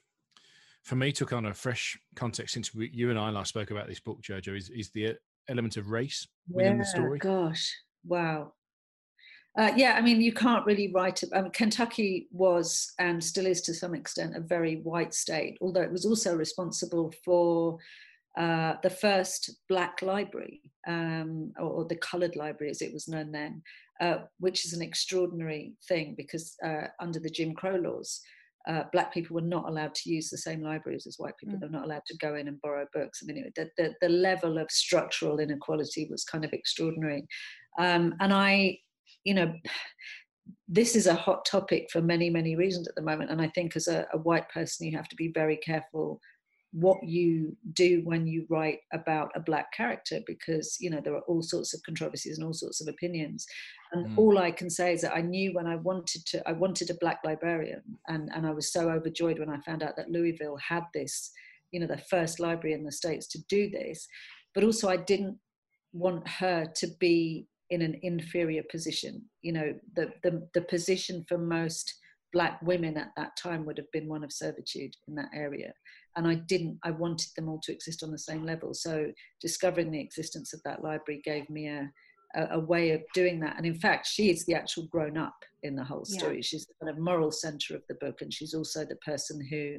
[0.83, 3.89] for me took on a fresh context since we, you and I last spoke about
[3.89, 5.17] this book, Jojo, is is the
[5.49, 7.19] element of race within yeah, the story.
[7.19, 8.53] Gosh, wow.
[9.59, 11.23] Uh, yeah, I mean, you can't really write.
[11.35, 15.83] I mean, Kentucky was and still is to some extent a very white state, although
[15.83, 17.79] it was also responsible for
[18.39, 23.33] uh, the first black library, um, or, or, the coloured library as it was known
[23.33, 23.61] then,
[24.01, 28.21] uh, which is an extraordinary thing because uh, under the Jim Crow laws,
[28.69, 31.57] uh, black people were not allowed to use the same libraries as white people.
[31.57, 31.61] Mm.
[31.61, 33.23] They're not allowed to go in and borrow books.
[33.23, 37.27] I mean, the, the, the level of structural inequality was kind of extraordinary.
[37.79, 38.79] Um, and I,
[39.25, 39.53] you know,
[40.69, 43.31] this is a hot topic for many, many reasons at the moment.
[43.31, 46.21] And I think as a, a white person, you have to be very careful
[46.73, 51.23] what you do when you write about a black character because you know there are
[51.23, 53.47] all sorts of controversies and all sorts of opinions.
[53.93, 54.19] And mm.
[54.19, 57.01] all i can say is that i knew when i wanted to i wanted a
[57.01, 60.85] black librarian and and i was so overjoyed when i found out that louisville had
[60.95, 61.33] this
[61.73, 64.07] you know the first library in the states to do this.
[64.55, 65.39] But also i didn't
[65.93, 69.23] want her to be in an inferior position.
[69.43, 71.95] You know the the, the position for most
[72.33, 75.73] black women at that time would have been one of servitude in that area
[76.17, 78.75] and I didn't, I wanted them all to exist on the same level.
[78.75, 79.07] So
[79.41, 81.91] discovering the existence of that library gave me a,
[82.35, 83.57] a, a way of doing that.
[83.57, 86.37] And in fact, she is the actual grown up in the whole story.
[86.37, 86.43] Yeah.
[86.43, 88.23] She's the kind of moral center of the book.
[88.23, 89.77] And she's also the person who,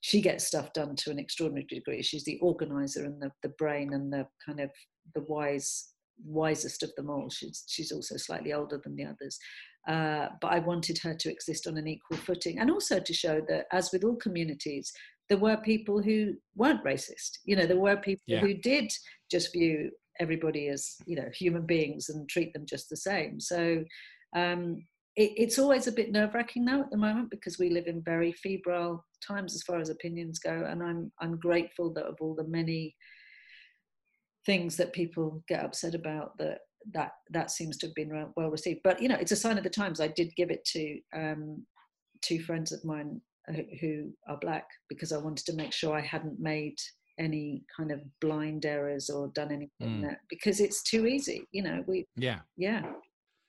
[0.00, 2.02] she gets stuff done to an extraordinary degree.
[2.02, 4.70] She's the organizer and the, the brain and the kind of
[5.14, 5.90] the wise
[6.24, 7.30] wisest of them all.
[7.30, 9.38] She's she's also slightly older than the others.
[9.88, 13.42] Uh, but I wanted her to exist on an equal footing and also to show
[13.48, 14.92] that, as with all communities,
[15.28, 17.38] there were people who weren't racist.
[17.44, 18.40] You know, there were people yeah.
[18.40, 18.92] who did
[19.30, 23.40] just view everybody as, you know, human beings and treat them just the same.
[23.40, 23.84] So
[24.36, 24.84] um,
[25.16, 28.02] it, it's always a bit nerve wracking now at the moment because we live in
[28.02, 30.66] very febrile times as far as opinions go.
[30.68, 32.94] And I'm, I'm grateful that of all the many
[34.44, 36.58] things that people get upset about that
[36.92, 38.80] that that seems to have been well received.
[38.84, 40.00] But you know, it's a sign of the times.
[40.00, 41.66] I did give it to um,
[42.20, 43.20] two friends of mine
[43.80, 46.76] who are black because I wanted to make sure I hadn't made
[47.18, 50.02] any kind of blind errors or done anything mm.
[50.02, 51.46] that because it's too easy.
[51.52, 52.84] You know, we yeah yeah.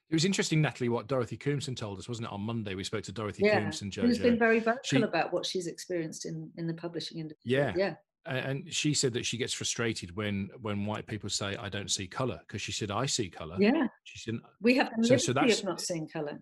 [0.10, 2.32] It was interesting, Natalie, what Dorothy Koomson told us, wasn't it?
[2.32, 3.60] On Monday, we spoke to Dorothy yeah.
[3.60, 4.02] Koomson, Jojo.
[4.02, 7.52] Who's been very vocal she, about what she's experienced in in the publishing industry.
[7.52, 11.70] Yeah, yeah and she said that she gets frustrated when when white people say i
[11.70, 15.08] don't see color because she said i see color yeah she said we have the
[15.08, 16.40] so, so that's, of not seeing color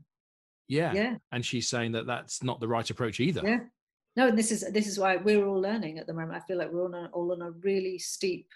[0.67, 3.59] yeah yeah and she's saying that that's not the right approach either yeah
[4.15, 6.57] no and this is this is why we're all learning at the moment i feel
[6.57, 8.47] like we're all on, all on a really steep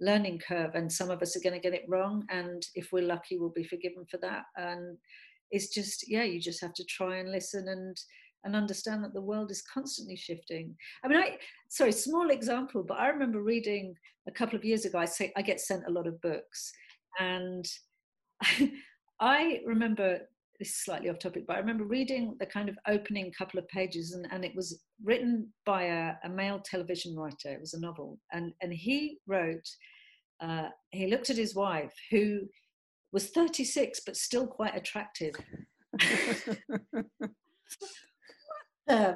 [0.00, 3.02] learning curve and some of us are going to get it wrong and if we're
[3.02, 4.96] lucky we'll be forgiven for that and
[5.50, 7.96] it's just yeah you just have to try and listen and
[8.44, 10.76] and understand that the world is constantly shifting.
[11.02, 11.38] I mean, I
[11.68, 13.94] sorry, small example, but I remember reading
[14.28, 14.98] a couple of years ago.
[14.98, 16.72] I say I get sent a lot of books,
[17.18, 17.64] and
[19.20, 20.20] I remember
[20.64, 23.68] this is slightly off topic, but I remember reading the kind of opening couple of
[23.68, 27.50] pages, and, and it was written by a, a male television writer.
[27.52, 29.68] It was a novel, and and he wrote.
[30.40, 32.40] Uh, he looked at his wife, who
[33.12, 35.34] was 36 but still quite attractive.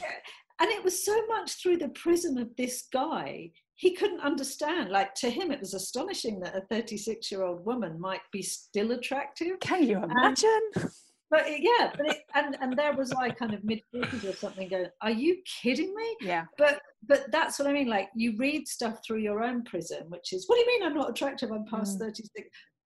[0.60, 3.50] And it was so much through the prism of this guy
[3.84, 8.00] he couldn't understand like to him it was astonishing that a 36 year old woman
[8.00, 9.60] might be still attractive.
[9.60, 10.70] Can you imagine?
[10.76, 10.88] And,
[11.30, 14.34] but it, yeah but it, and and there was like kind of mid 40s or
[14.34, 16.16] something going are you kidding me?
[16.22, 16.44] Yeah.
[16.56, 20.32] But but that's what i mean like you read stuff through your own prism which
[20.32, 21.52] is what do you mean i'm not attractive?
[21.52, 22.06] I'm past mm.
[22.06, 22.48] 36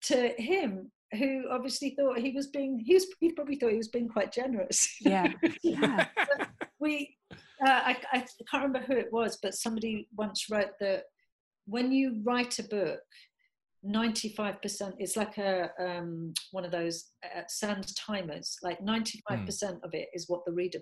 [0.04, 3.88] to him who obviously thought he was being he was he probably thought he was
[3.88, 4.88] being quite generous.
[5.00, 5.32] Yeah.
[5.62, 6.06] Yeah.
[6.80, 7.16] We
[7.66, 11.04] uh, I, I can't remember who it was but somebody once wrote that
[11.66, 13.00] when you write a book
[13.86, 19.82] 95% it's like a um, one of those uh, sand timers like 95% mm.
[19.84, 20.80] of it is what the reader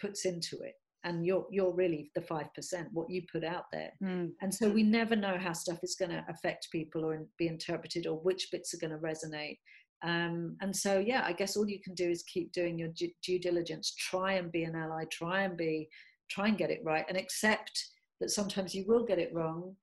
[0.00, 2.44] puts into it and you're you're really the 5%
[2.92, 4.30] what you put out there mm.
[4.40, 8.06] and so we never know how stuff is going to affect people or be interpreted
[8.06, 9.58] or which bits are going to resonate
[10.04, 13.10] um, and so yeah i guess all you can do is keep doing your due,
[13.22, 15.88] due diligence try and be an ally try and be
[16.30, 17.86] try and get it right and accept
[18.20, 19.74] that sometimes you will get it wrong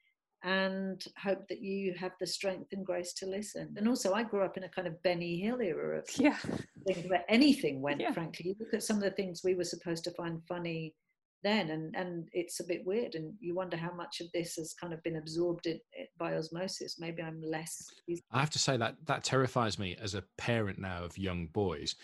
[0.46, 3.74] and hope that you have the strength and grace to listen.
[3.78, 6.38] And also, I grew up in a kind of Benny Hill era of yeah.
[7.08, 8.00] where anything went.
[8.00, 8.12] Yeah.
[8.12, 10.94] Frankly, you look at some of the things we were supposed to find funny
[11.46, 14.74] then and and it's a bit weird and you wonder how much of this has
[14.74, 16.98] kind of been absorbed in, in, by osmosis.
[17.00, 17.92] Maybe i'm less
[18.32, 21.96] i have to say that that terrifies me as a parent now of young boys.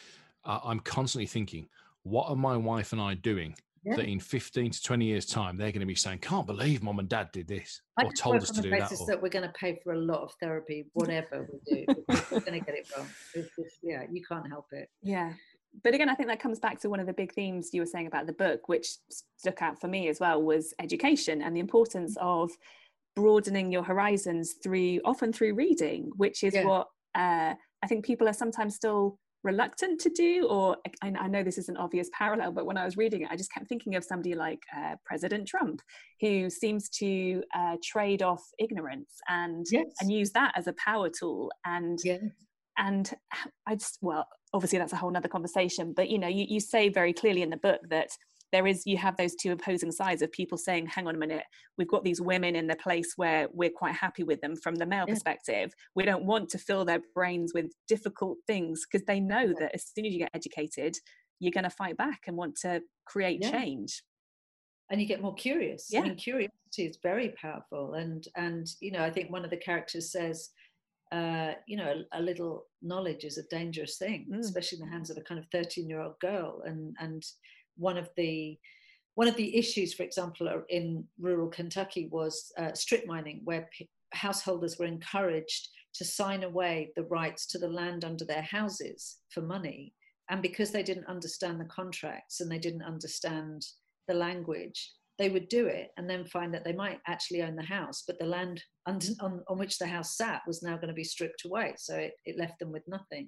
[0.45, 1.67] Uh, i'm constantly thinking
[2.03, 3.95] what are my wife and i doing yeah.
[3.95, 6.99] that in 15 to 20 years time they're going to be saying can't believe mom
[6.99, 9.05] and dad did this I or told us to do that or...
[9.07, 11.85] that we're going to pay for a lot of therapy whatever we do
[12.31, 13.07] we're going to get it wrong.
[13.33, 14.89] Just, yeah you can't help it.
[15.01, 15.33] Yeah
[15.83, 17.85] but again, I think that comes back to one of the big themes you were
[17.85, 18.89] saying about the book, which
[19.37, 22.51] stuck out for me as well, was education and the importance of
[23.15, 26.65] broadening your horizons through often through reading, which is yeah.
[26.65, 27.53] what uh,
[27.83, 30.45] I think people are sometimes still reluctant to do.
[30.47, 33.29] Or I, I, know this is an obvious parallel, but when I was reading it,
[33.31, 35.81] I just kept thinking of somebody like uh, President Trump,
[36.19, 39.85] who seems to uh, trade off ignorance and yes.
[39.99, 41.49] and use that as a power tool.
[41.65, 42.21] And yes
[42.77, 43.11] and
[43.67, 45.93] I just well, obviously that's a whole nother conversation.
[45.93, 48.09] But you know, you, you say very clearly in the book that
[48.51, 51.43] there is you have those two opposing sides of people saying hang on a minute
[51.77, 54.85] we've got these women in the place where we're quite happy with them from the
[54.85, 55.13] male yeah.
[55.13, 59.53] perspective we don't want to fill their brains with difficult things because they know yeah.
[59.59, 60.95] that as soon as you get educated
[61.39, 63.51] you're going to fight back and want to create yeah.
[63.51, 64.03] change
[64.89, 66.01] and you get more curious yeah.
[66.01, 69.57] I mean, curiosity is very powerful and and you know i think one of the
[69.57, 70.49] characters says
[71.11, 74.39] uh, you know, a, a, little knowledge is a dangerous thing, mm.
[74.39, 76.61] especially in the hands of a kind of 13 year old girl.
[76.65, 77.23] And, and
[77.75, 78.57] one of the,
[79.15, 83.89] one of the issues, for example, in rural Kentucky was uh, strip mining, where p-
[84.13, 89.41] householders were encouraged to sign away the rights to the land under their houses for
[89.41, 89.93] money.
[90.29, 93.65] And because they didn't understand the contracts and they didn't understand
[94.07, 97.61] the language, they would do it and then find that they might actually own the
[97.61, 100.95] house, but the land on, on, on which the house sat was now going to
[100.95, 101.75] be stripped away.
[101.77, 103.27] So it, it left them with nothing.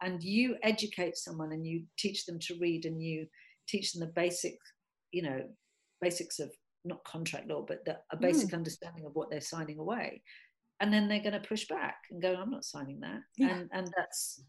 [0.00, 3.26] And you educate someone and you teach them to read and you
[3.68, 4.56] teach them the basic,
[5.12, 5.42] you know,
[6.00, 6.50] basics of
[6.82, 8.54] not contract law, but the, a basic mm.
[8.54, 10.22] understanding of what they're signing away.
[10.80, 13.20] And then they're going to push back and go, I'm not signing that.
[13.36, 13.54] Yeah.
[13.54, 14.42] And, and that's,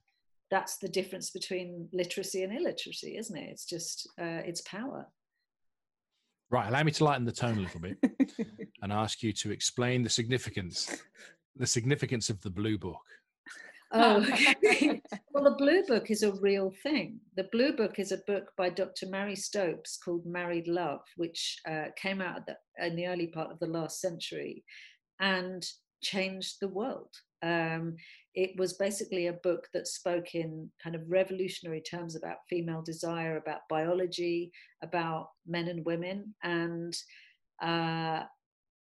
[0.50, 3.50] that's the difference between literacy and illiteracy, isn't it?
[3.52, 5.08] It's just, uh, it's power.
[6.56, 7.98] Right, allow me to lighten the tone a little bit
[8.82, 11.04] and ask you to explain the significance,
[11.58, 13.04] the significance of the blue book.
[13.92, 14.22] Oh,
[15.34, 17.20] well, the Blue Book is a real thing.
[17.36, 19.08] The Blue Book is a book by Dr.
[19.10, 23.60] Marie Stopes called Married Love, which uh, came out the, in the early part of
[23.60, 24.64] the last century
[25.20, 25.62] and
[26.02, 27.10] changed the world.
[27.44, 27.98] Um,
[28.36, 33.38] it was basically a book that spoke in kind of revolutionary terms about female desire,
[33.38, 34.52] about biology,
[34.84, 36.96] about men and women, and
[37.62, 38.24] uh,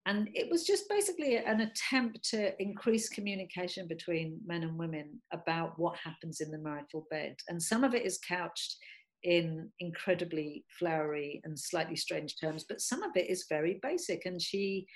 [0.07, 5.79] and it was just basically an attempt to increase communication between men and women about
[5.79, 7.37] what happens in the marital bed.
[7.49, 8.77] And some of it is couched
[9.23, 14.27] in incredibly flowery and slightly strange terms, but some of it is very basic.
[14.27, 14.87] And she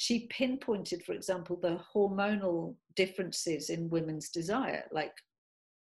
[0.00, 5.12] she pinpointed, for example, the hormonal differences in women's desire, like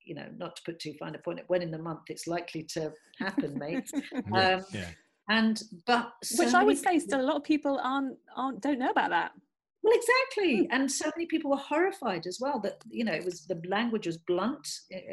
[0.03, 2.63] you know, not to put too fine a point, when in the month it's likely
[2.63, 3.87] to happen, mate.
[4.33, 4.89] yeah, um, yeah.
[5.29, 8.79] And but so which I would say still a lot of people aren't aren't don't
[8.79, 9.31] know about that.
[9.83, 10.71] Well, exactly, hmm.
[10.71, 14.07] and so many people were horrified as well that you know it was the language
[14.07, 14.67] was blunt,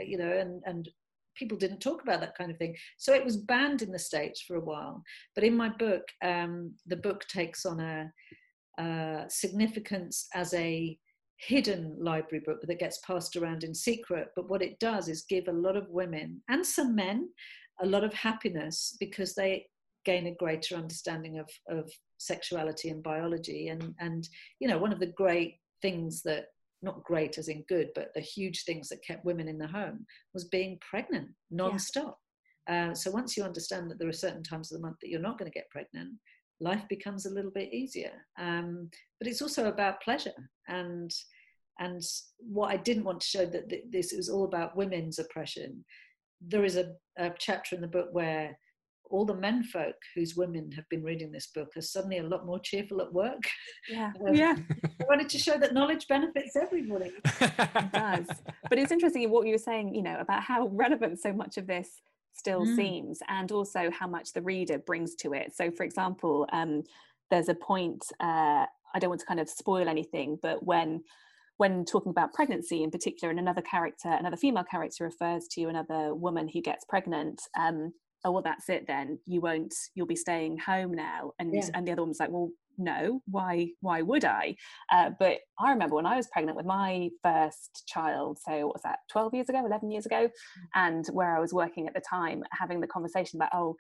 [0.07, 0.89] you know, and and
[1.37, 2.75] people didn't talk about that kind of thing.
[2.97, 5.03] So it was banned in the states for a while.
[5.35, 8.11] But in my book, um, the book takes on a
[8.79, 10.99] uh, significance as a
[11.39, 14.29] hidden library book that gets passed around in secret.
[14.35, 17.29] But what it does is give a lot of women and some men
[17.83, 19.67] a lot of happiness because they
[20.05, 23.69] gain a greater understanding of, of sexuality and biology.
[23.69, 24.27] And, and,
[24.61, 26.47] you know, one of the great things that,
[26.83, 30.07] not great as in good, but the huge things that kept women in the home
[30.33, 32.19] was being pregnant non-stop.
[32.69, 32.91] Yeah.
[32.91, 35.21] Uh, so once you understand that there are certain times of the month that you're
[35.21, 36.13] not going to get pregnant,
[36.61, 38.13] life becomes a little bit easier.
[38.39, 41.11] Um, but it's also about pleasure and
[41.79, 42.03] and
[42.39, 45.85] what I didn't want to show that this is all about women's oppression.
[46.41, 48.59] There is a, a chapter in the book where
[49.11, 52.47] all the men folk whose women have been reading this book are suddenly a lot
[52.47, 53.43] more cheerful at work.
[53.91, 54.57] Yeah, um, yeah.
[54.85, 57.13] I wanted to show that knowledge benefits everybody.
[57.25, 58.27] it does.
[58.69, 61.67] But it's interesting what you were saying, you know, about how relevant so much of
[61.67, 62.01] this
[62.37, 62.77] still mm.
[62.77, 66.83] seems and also how much the reader brings to it so for example um,
[67.31, 71.03] there's a point uh, i don't want to kind of spoil anything but when
[71.59, 76.15] when talking about pregnancy in particular and another character another female character refers to another
[76.15, 77.93] woman who gets pregnant um,
[78.25, 81.69] oh well that's it then you won't you'll be staying home now and yeah.
[81.75, 84.55] and the other woman's like well no why why would i?
[84.93, 88.83] Uh, but i remember when i was pregnant with my first child so what was
[88.83, 90.27] that 12 years ago 11 years ago?
[90.27, 90.31] Mm.
[90.75, 93.77] and where i was working at the time having the conversation about oh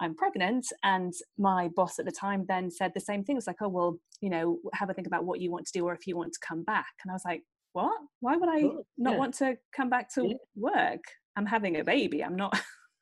[0.00, 3.36] i'm pregnant and my boss at the time then said the same thing.
[3.36, 5.84] It's like oh well you know have a think about what you want to do
[5.86, 6.92] or if you want to come back.
[7.04, 8.00] And i was like what?
[8.20, 8.62] Why would i
[8.98, 9.16] not yeah.
[9.18, 10.34] want to come back to yeah.
[10.56, 11.02] work?
[11.36, 12.24] I'm having a baby.
[12.24, 12.58] I'm not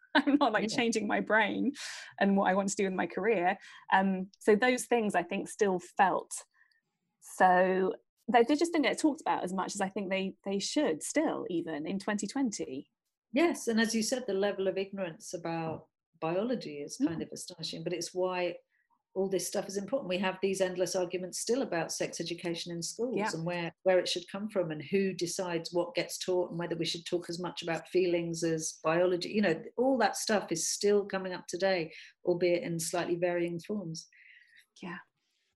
[0.15, 0.77] I'm not like yeah.
[0.77, 1.73] changing my brain
[2.21, 3.57] and what I want to do in my career.
[3.93, 6.33] Um, so those things I think still felt
[7.39, 7.93] so
[8.31, 11.03] they, they just didn't get talked about as much as I think they they should
[11.03, 12.89] still even in 2020.
[13.33, 15.87] Yes, and as you said, the level of ignorance about
[16.21, 17.23] biology is kind mm.
[17.23, 18.55] of astonishing, but it's why
[19.19, 20.09] all this stuff is important.
[20.09, 23.31] We have these endless arguments still about sex education in schools yeah.
[23.35, 26.77] and where, where it should come from and who decides what gets taught and whether
[26.77, 29.31] we should talk as much about feelings as biology.
[29.31, 31.91] You know, all that stuff is still coming up today,
[32.25, 34.07] albeit in slightly varying forms.
[34.81, 34.99] Yeah.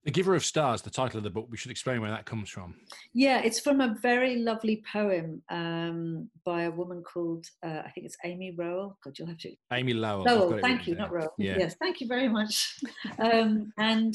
[0.05, 2.49] The Giver of Stars, the title of the book, we should explain where that comes
[2.49, 2.75] from.
[3.13, 8.05] Yeah, it's from a very lovely poem um, by a woman called, uh, I think
[8.05, 8.97] it's Amy Rowell.
[9.03, 9.55] God, you'll have to.
[9.71, 10.25] Amy Lowell.
[10.25, 11.03] Lowell, thank you, there.
[11.03, 11.33] not Rowell.
[11.37, 11.57] Yeah.
[11.57, 12.79] Yes, thank you very much.
[13.19, 14.13] um, and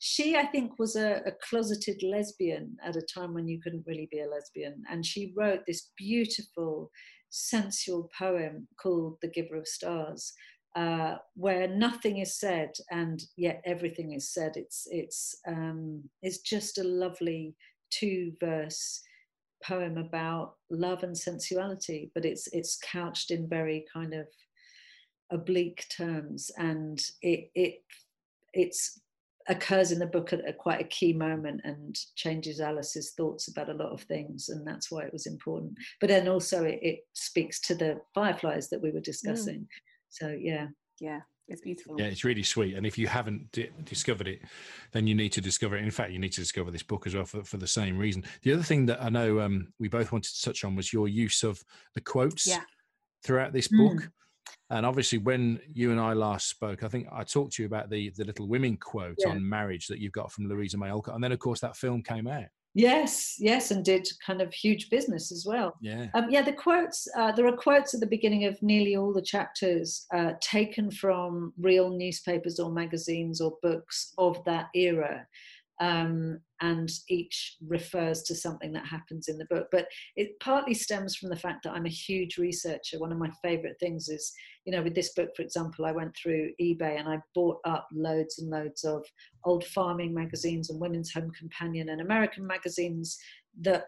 [0.00, 4.08] she, I think, was a, a closeted lesbian at a time when you couldn't really
[4.10, 4.82] be a lesbian.
[4.90, 6.90] And she wrote this beautiful,
[7.30, 10.32] sensual poem called The Giver of Stars
[10.74, 14.56] uh, where nothing is said and yet everything is said.
[14.56, 17.54] It's it's um, it's just a lovely
[17.90, 19.02] two verse
[19.64, 24.26] poem about love and sensuality, but it's it's couched in very kind of
[25.30, 27.82] oblique terms, and it it
[28.52, 29.00] it's
[29.48, 33.70] occurs in the book at, at, quite a key moment and changes Alice's thoughts about
[33.70, 35.72] a lot of things, and that's why it was important.
[36.00, 39.04] But then also it, it speaks to the fireflies that we were mm.
[39.04, 39.66] discussing.
[40.08, 40.68] So yeah.
[41.00, 41.20] Yeah.
[41.48, 41.96] it's beautiful.
[41.98, 42.74] Yeah, it's really sweet.
[42.74, 44.40] And if you haven't di- discovered it,
[44.92, 45.84] then you need to discover it.
[45.84, 48.24] In fact, you need to discover this book as well for, for the same reason.
[48.42, 51.08] The other thing that I know um, we both wanted to touch on was your
[51.08, 51.62] use of
[51.94, 52.62] the quotes yeah.
[53.24, 53.96] throughout this book.
[53.96, 54.10] Mm.
[54.70, 57.88] And obviously, when you and I last spoke, I think I talked to you about
[57.88, 59.30] the the Little Women quote yeah.
[59.30, 62.02] on marriage that you've got from Louisa May Alcott, and then of course that film
[62.02, 62.46] came out.
[62.74, 65.74] Yes, yes, and did kind of huge business as well.
[65.80, 66.42] Yeah, um, yeah.
[66.42, 67.08] The quotes.
[67.16, 71.52] Uh, there are quotes at the beginning of nearly all the chapters uh, taken from
[71.58, 75.26] real newspapers or magazines or books of that era,
[75.80, 79.68] um, and each refers to something that happens in the book.
[79.70, 82.98] But it partly stems from the fact that I'm a huge researcher.
[82.98, 84.32] One of my favorite things is,
[84.64, 87.86] you know, with this book, for example, I went through eBay and I bought up
[87.92, 89.04] loads and loads of
[89.44, 93.16] old farming magazines and Women's Home Companion and American magazines
[93.60, 93.84] that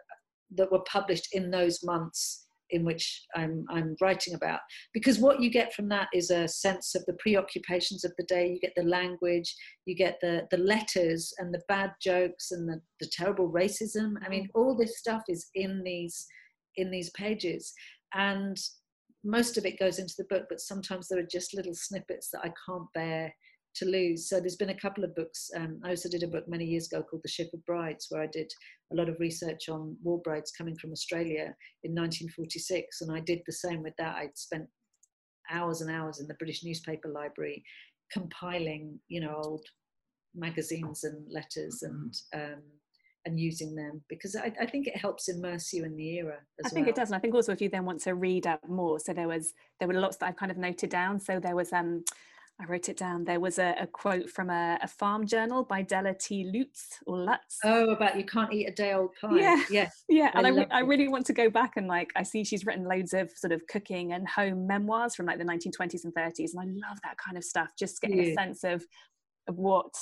[0.56, 4.60] that were published in those months in which I'm, I'm writing about.
[4.92, 8.48] Because what you get from that is a sense of the preoccupations of the day.
[8.48, 9.54] You get the language,
[9.86, 14.14] you get the, the letters and the bad jokes and the, the terrible racism.
[14.24, 14.50] I mean, mm.
[14.54, 16.26] all this stuff is in these
[16.76, 17.72] in these pages.
[18.14, 18.56] And
[19.24, 22.40] most of it goes into the book, but sometimes there are just little snippets that
[22.42, 23.34] I can't bear
[23.76, 24.28] to lose.
[24.28, 25.50] So there's been a couple of books.
[25.56, 28.22] Um, I also did a book many years ago called The Ship of Brides, where
[28.22, 28.50] I did
[28.92, 31.54] a lot of research on war brides coming from Australia
[31.84, 34.16] in 1946, and I did the same with that.
[34.16, 34.66] I'd spent
[35.50, 37.62] hours and hours in the British newspaper library
[38.12, 39.64] compiling, you know, old
[40.34, 42.62] magazines and letters and um,
[43.26, 46.70] and using them because I, I, think it helps immerse you in the era I
[46.70, 46.90] think well.
[46.90, 49.12] it does and I think also if you then want to read up more so
[49.12, 52.02] there was there were lots that I've kind of noted down so there was um
[52.60, 53.24] I wrote it down.
[53.24, 56.50] There was a, a quote from a, a, farm journal by Della T.
[56.52, 57.58] Lutz or Lutz.
[57.64, 59.38] Oh, about you can't eat a day old pie.
[59.38, 60.30] Yeah, yeah, yeah.
[60.34, 62.84] And I, I, I, really want to go back and like I see she's written
[62.84, 66.60] loads of sort of cooking and home memoirs from like the 1920s and 30s, and
[66.60, 67.68] I love that kind of stuff.
[67.78, 68.32] Just getting yeah.
[68.32, 68.84] a sense of
[69.48, 69.94] of what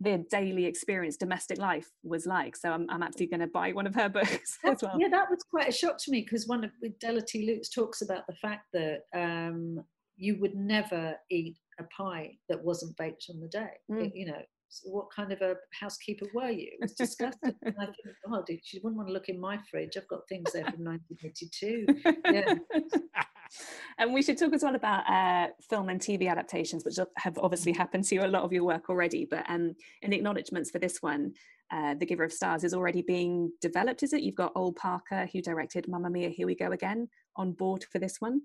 [0.00, 2.56] their daily experience, domestic life was like.
[2.56, 4.96] So I'm, I'm actually going to buy one of her books as well.
[4.98, 7.46] Yeah, that was quite a shock to me because one of Della T.
[7.46, 9.84] Lutz talks about the fact that um,
[10.20, 13.70] you would never eat a pie that wasn't baked on the day.
[13.90, 14.06] Mm.
[14.06, 14.42] It, you know,
[14.84, 16.68] what kind of a housekeeper were you?
[16.72, 17.54] It was disgusting.
[17.62, 17.96] and I think,
[18.28, 19.96] oh, dude, she wouldn't want to look in my fridge.
[19.96, 21.86] I've got things there from 1982.
[22.32, 22.54] Yeah.
[23.98, 27.72] and we should talk as well about uh, film and TV adaptations, which have obviously
[27.72, 29.26] happened to you a lot of your work already.
[29.28, 31.32] But um, in acknowledgements for this one,
[31.72, 34.22] uh, The Giver of Stars is already being developed, is it?
[34.22, 37.98] You've got Ol Parker, who directed Mamma Mia, Here We Go Again, on board for
[37.98, 38.42] this one.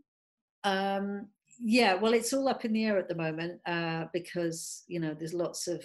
[0.63, 1.28] Um,
[1.60, 5.14] yeah, well, it's all up in the air at the moment uh, because you know
[5.14, 5.82] there's lots of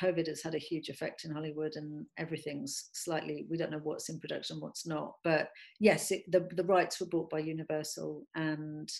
[0.00, 3.46] COVID has had a huge effect in Hollywood, and everything's slightly.
[3.50, 5.14] We don't know what's in production, what's not.
[5.24, 8.90] But yes, it, the the rights were bought by Universal, and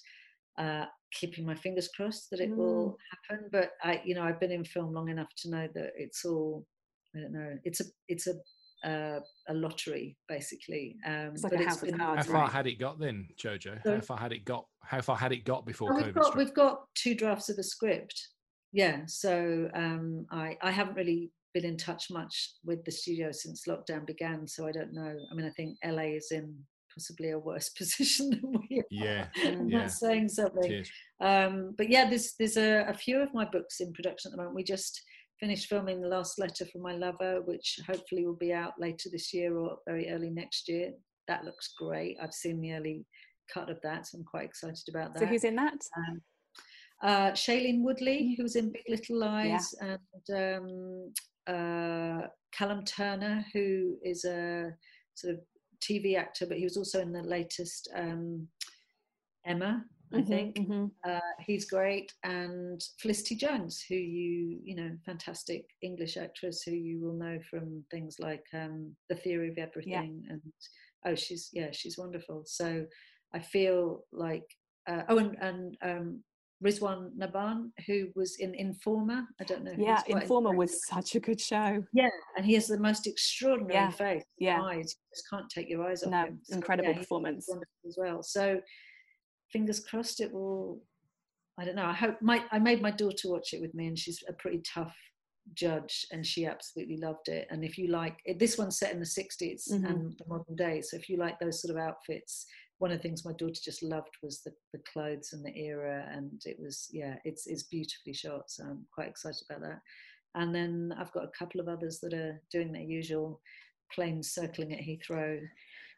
[0.59, 2.57] uh, keeping my fingers crossed that it mm.
[2.57, 3.47] will happen.
[3.51, 6.67] But I, you know, I've been in film long enough to know that it's all.
[7.17, 7.59] I don't know.
[7.65, 8.35] It's a it's a
[8.85, 10.97] uh, a lottery basically.
[11.07, 13.83] Um, it's like a house been, How far had it got then, Jojo?
[13.83, 14.67] So, how far had it got?
[14.83, 18.29] How far had it got before we've got, we've got two drafts of a script.
[18.73, 23.65] Yeah, so um, I I haven't really been in touch much with the studio since
[23.67, 25.17] lockdown began, so I don't know.
[25.31, 26.55] I mean, I think LA is in
[26.95, 28.85] possibly a worse position than we are.
[28.91, 29.79] Yeah, I'm yeah.
[29.79, 30.85] not saying something.
[31.21, 34.39] Um, but yeah, there's there's a, a few of my books in production at the
[34.39, 34.57] moment.
[34.57, 35.03] We just
[35.41, 39.33] finished filming the last letter from my lover, which hopefully will be out later this
[39.33, 40.93] year or very early next year.
[41.29, 42.17] That looks great.
[42.21, 43.05] I've seen the early
[43.53, 45.21] cut of that, so I'm quite excited about that.
[45.21, 45.79] So who's in that?
[45.97, 46.23] Um,
[47.03, 49.97] uh, Shailene Woodley, who was in Big Little Lies, yeah.
[50.31, 51.13] and um,
[51.47, 54.71] uh, Callum Turner, who is a
[55.15, 55.41] sort of
[55.81, 58.49] TV actor, but he was also in the latest um,
[59.47, 60.87] Emma I mm-hmm, think mm-hmm.
[61.09, 67.01] Uh, he's great, and Felicity Jones, who you you know, fantastic English actress who you
[67.01, 70.33] will know from things like um, The Theory of Everything, yeah.
[70.33, 70.43] and
[71.07, 72.45] oh, she's yeah, she's wonderful.
[72.47, 72.87] So
[73.35, 74.45] I feel like
[74.89, 76.23] uh, oh, and, and um,
[76.65, 79.25] Rizwan Nabhan, who was in Informer.
[79.41, 79.75] I don't know.
[79.77, 81.85] Yeah, Informer was such a good show.
[81.93, 83.91] Yeah, and he has the most extraordinary yeah.
[83.91, 84.25] face.
[84.39, 84.97] Yeah, eyes.
[84.97, 86.41] You just can't take your eyes off no, him.
[86.43, 87.49] So, incredible yeah, performance
[87.87, 88.23] as well.
[88.23, 88.61] So
[89.53, 90.81] fingers crossed it will
[91.59, 93.99] i don't know i hope my i made my daughter watch it with me and
[93.99, 94.97] she's a pretty tough
[95.55, 97.47] judge and she absolutely loved it.
[97.51, 99.85] And if you like it, this one's set in the 60s mm-hmm.
[99.87, 100.83] and the modern day.
[100.83, 102.47] So if you like those sort of outfits
[102.79, 106.09] one of the things my daughter just loved was the, the clothes and the era
[106.13, 108.51] and it was yeah it's it's beautifully shot.
[108.51, 109.81] So i'm quite excited about that.
[110.35, 113.41] And then i've got a couple of others that are doing their usual
[113.93, 115.41] planes circling at heathrow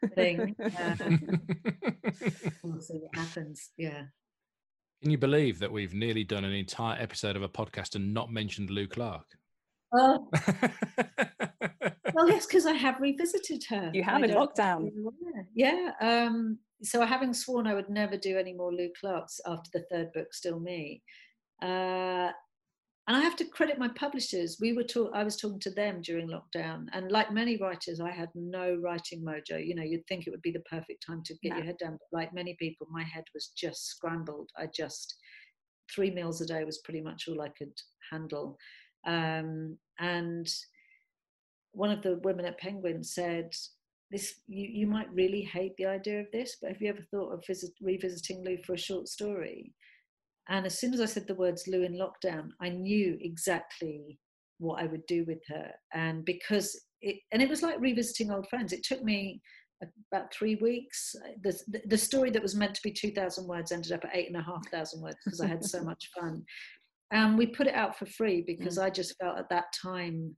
[0.09, 0.55] thing.
[2.63, 3.71] We'll see what happens.
[3.77, 4.03] Yeah.
[5.01, 8.31] Can you believe that we've nearly done an entire episode of a podcast and not
[8.31, 9.25] mentioned Lou Clark?
[9.93, 10.29] Oh,
[12.13, 13.91] well, yes, because I have revisited her.
[13.93, 14.89] You have I in lockdown.
[15.53, 15.91] Yeah.
[15.99, 20.13] Um, so having sworn I would never do any more Lou Clarks after the third
[20.13, 21.01] book, Still Me.
[21.61, 22.29] Uh,
[23.11, 24.57] and I have to credit my publishers.
[24.61, 28.09] We were talk- I was talking to them during lockdown, and like many writers, I
[28.09, 29.59] had no writing mojo.
[29.59, 31.57] You know, you'd think it would be the perfect time to get No.
[31.57, 34.49] your head down, but like many people, my head was just scrambled.
[34.55, 35.17] I just
[35.93, 37.73] three meals a day was pretty much all I could
[38.09, 38.57] handle.
[39.05, 40.47] Um, and
[41.73, 43.53] one of the women at Penguin said,
[44.09, 47.33] "This you you might really hate the idea of this, but have you ever thought
[47.33, 49.73] of visit, revisiting Lou for a short story?"
[50.51, 54.19] And as soon as I said the words Lou in lockdown, I knew exactly
[54.59, 55.71] what I would do with her.
[55.93, 58.73] And because it, and it was like revisiting old friends.
[58.73, 59.41] It took me
[60.11, 61.15] about three weeks.
[61.41, 64.37] The, the, story that was meant to be 2,000 words ended up at eight and
[64.37, 66.43] a half thousand words because I had so much fun.
[67.11, 68.83] And we put it out for free because mm.
[68.83, 70.35] I just felt at that time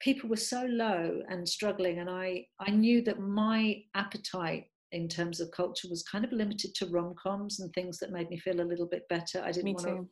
[0.00, 2.00] people were so low and struggling.
[2.00, 6.74] And I, I knew that my appetite in terms of culture was kind of limited
[6.76, 9.42] to rom-coms and things that made me feel a little bit better.
[9.42, 10.08] I didn't Me want to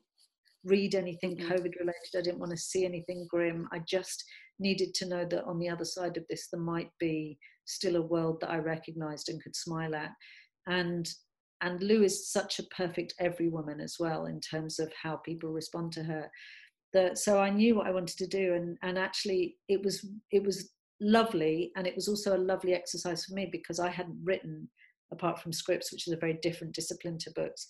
[0.64, 1.48] read anything Mhm.
[1.48, 2.16] COVID related.
[2.16, 3.68] I didn't want to see anything grim.
[3.72, 4.24] I just
[4.58, 8.02] needed to know that on the other side of this, there might be still a
[8.02, 10.12] world that I recognized and could smile at.
[10.66, 11.08] And
[11.62, 15.50] and Lou is such a perfect every woman as well in terms of how people
[15.52, 16.30] respond to her.
[16.92, 20.42] That so I knew what I wanted to do, and and actually it was it
[20.42, 24.68] was lovely, and it was also a lovely exercise for me because I hadn't written
[25.12, 27.66] apart from scripts, which is a very different discipline to books.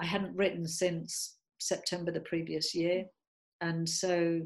[0.00, 3.04] I hadn't written since September the previous year,
[3.60, 4.40] and so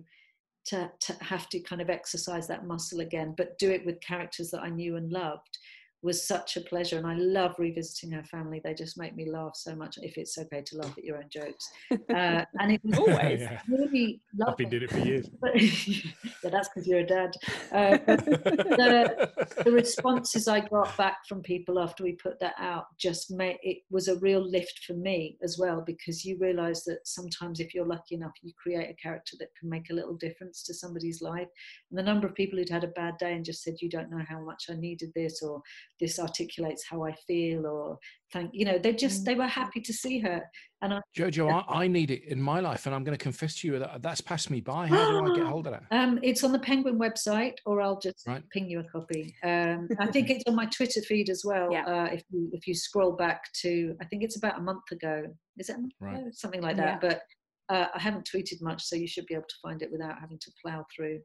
[0.66, 4.50] to to have to kind of exercise that muscle again, but do it with characters
[4.50, 5.58] that I knew and loved
[6.02, 6.98] was such a pleasure.
[6.98, 8.60] And I love revisiting her family.
[8.62, 9.98] They just make me laugh so much.
[10.02, 13.40] If it's okay to laugh at your own jokes, uh, and it was Always.
[13.40, 13.60] Yeah.
[13.68, 14.64] really I've lovely.
[14.64, 15.28] been doing it for years.
[15.40, 17.34] But, yeah, that's because you're a dad.
[17.72, 19.30] Uh, the,
[19.64, 23.78] the responses I got back from people after we put that out just made it
[23.90, 27.86] was a real lift for me as well because you realize that sometimes if you're
[27.86, 31.48] lucky enough you create a character that can make a little difference to somebody's life
[31.90, 34.10] and the number of people who'd had a bad day and just said you don't
[34.10, 35.62] know how much I needed this or
[36.00, 37.98] this articulates how I feel or
[38.32, 40.42] thank you know they just they were happy to see her
[40.80, 43.54] and I Jojo, I, I need it in my life, and I'm going to confess
[43.60, 44.88] to you that that's passed me by.
[44.88, 45.84] How do I get hold of that?
[45.92, 48.42] Um, it's on the Penguin website, or I'll just Right.
[48.50, 49.32] ping you a copy.
[49.44, 51.68] Um, I think it's on my Twitter feed as well.
[51.70, 51.84] Yeah.
[51.84, 55.22] Uh, if you if you scroll back to, I think it's about a month ago.
[55.58, 56.24] Is it Right.
[56.32, 56.98] something like that?
[57.00, 57.08] yeah.
[57.08, 57.22] But
[57.68, 60.38] uh, I haven't tweeted much, so you should be able to find it without having
[60.40, 61.20] to plow through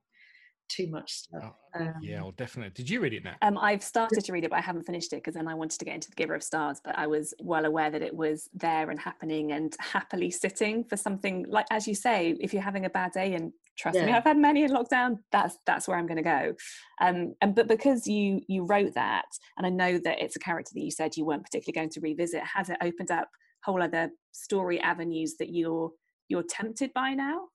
[0.70, 1.54] too much stuff.
[1.76, 2.72] Oh, Um, yeah, well, definitely.
[2.74, 3.36] Did you read it now?
[3.42, 5.80] Um, I've started to read it, but I haven't finished it because then I wanted
[5.80, 6.82] to get into the Giver of Stars.
[6.84, 10.98] But I was well aware that it was there and happening and happily sitting for
[10.98, 14.24] something like, as you say, if you're having a bad day, and trust me, I've
[14.24, 15.18] had many in lockdown.
[15.32, 16.56] That's that's where I'm going to go.
[17.02, 19.26] Um, and but because you you wrote that,
[19.58, 22.00] and I know that it's a character that you said you weren't particularly going to
[22.02, 23.30] revisit, has it opened up
[23.64, 25.92] whole other story avenues that you're
[26.28, 27.48] you're tempted by now?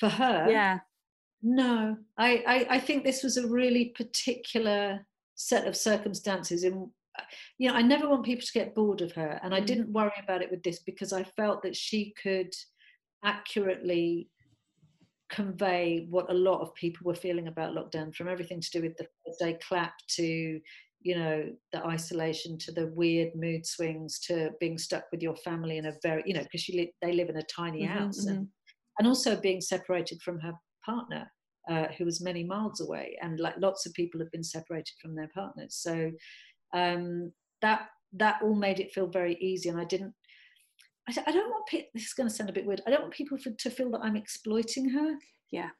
[0.00, 0.78] For her, yeah.
[1.42, 6.64] No, I, I, I think this was a really particular set of circumstances.
[6.64, 6.90] In
[7.58, 9.66] you know, I never want people to get bored of her, and I Mm.
[9.66, 12.52] didn't worry about it with this because I felt that she could
[13.24, 14.28] accurately
[15.28, 18.96] convey what a lot of people were feeling about lockdown, from everything to do with
[18.96, 20.60] the first day clap to
[21.00, 25.76] you know the isolation to the weird mood swings to being stuck with your family
[25.78, 28.26] in a very you know because she li- they live in a tiny Mhm, house
[28.26, 28.48] and
[28.98, 30.52] and also being separated from her
[30.92, 31.22] partner
[31.70, 35.14] uh, who was many miles away and like lots of people have been separated from
[35.14, 35.94] their partners so
[36.80, 37.32] um,
[37.64, 37.80] that
[38.22, 40.14] that all made it feel very easy and i didn't
[41.08, 42.90] i, don't- I don't want pe- this is going to sound a bit weird i
[42.90, 45.10] don't want people for, to feel that i'm exploiting her
[45.50, 45.70] Yeah.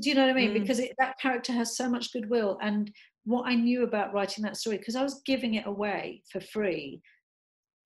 [0.00, 0.60] do you know what i mean Mm.
[0.60, 2.84] because it, that character has so much goodwill and
[3.24, 6.86] what i knew about writing that story because i was giving it away for free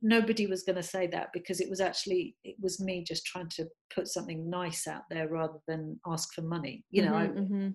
[0.02, 3.48] nobody was going to say that because it was actually it was me just trying
[3.48, 7.74] to put something nice out there rather than ask for money you know I, Mhm,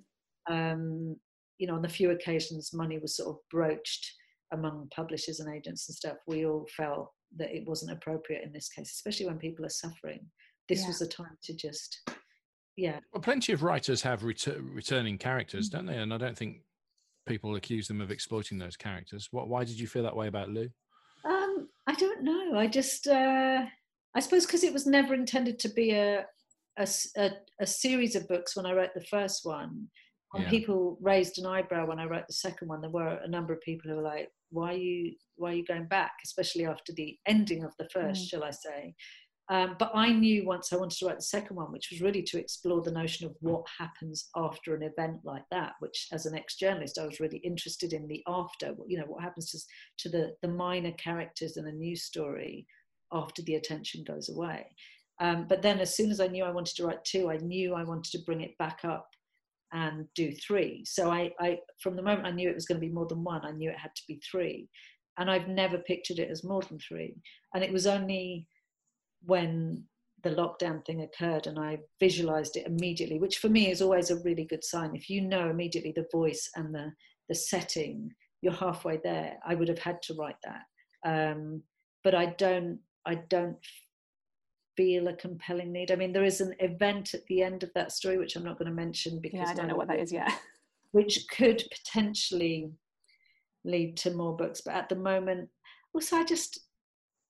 [0.50, 0.52] mhm.
[0.54, 1.16] um,
[1.58, 4.12] you know, on the few occasions money was sort of broached
[4.52, 8.68] among publishers and agents and stuff, we all felt that it wasn't appropriate in this
[8.68, 10.30] case, especially when people are suffering.
[10.68, 10.88] This Yeah.
[10.88, 12.02] was a time to just,
[12.76, 13.00] yeah.
[13.14, 15.98] Well, plenty of writers have retur- returning characters, don't they?
[15.98, 16.64] And I don't think
[17.28, 19.28] people accuse them of exploiting those characters.
[19.32, 19.48] What?
[19.48, 20.68] Why did you feel that way about Lou?
[21.58, 22.58] Um, I don't know.
[22.58, 23.66] I just, uh,
[24.16, 26.26] I suppose, because it was never intended to be a,
[26.78, 29.90] a series of books when I wrote the first one.
[30.34, 30.50] And Yeah.
[30.50, 32.80] people raised an eyebrow when I wrote the second one.
[32.82, 35.66] There were a number of people who were like, "Why are you, why are you
[35.66, 38.30] going back?" Especially after the ending of the first, Mm.
[38.30, 38.96] shall I say?
[39.52, 42.24] Um, but I knew once I wanted to write the second one, which was really
[42.24, 45.74] to explore the notion of what happens after an event like that.
[45.80, 48.74] Which, as an ex-journalist, I was really interested in the after.
[48.88, 49.60] You know, what happens to,
[50.00, 52.66] to the the minor characters in a news story
[53.12, 54.68] after the attention goes away.
[55.20, 57.74] Um, but then, as soon as I knew I wanted to write two, I knew
[57.74, 59.10] I wanted to bring it back up
[59.74, 60.86] and do three.
[60.86, 63.24] So I, I from the moment I knew it was going to be more than
[63.26, 64.70] one, I knew it had to be three.
[65.18, 67.16] And I've never pictured it as more than three.
[67.54, 68.48] And it was only
[69.26, 69.84] when
[70.24, 74.22] the lockdown thing occurred and I visualized it immediately, which for me is always a
[74.22, 74.96] really good sign.
[74.96, 76.92] If you know immediately the voice and the,
[77.30, 78.12] the setting,
[78.42, 79.38] you're halfway there.
[79.46, 80.64] I would have had to write that.
[81.04, 81.64] Um,
[82.04, 83.58] but I don't, I don't
[84.78, 85.92] feel a compelling need.
[85.92, 88.58] I mean, there is an event at the end of that story, which I'm not
[88.58, 90.32] going to mention because yeah, I don't know what that is yet.
[90.92, 92.70] Which could potentially
[93.64, 95.48] lead to more books, but at the moment,
[95.94, 96.60] also I just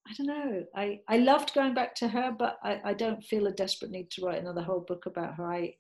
[0.08, 0.66] I don't know.
[0.76, 4.10] I, I loved going back to her, but I, I don't feel a desperate need
[4.12, 5.46] to write another whole book about her.
[5.46, 5.76] I,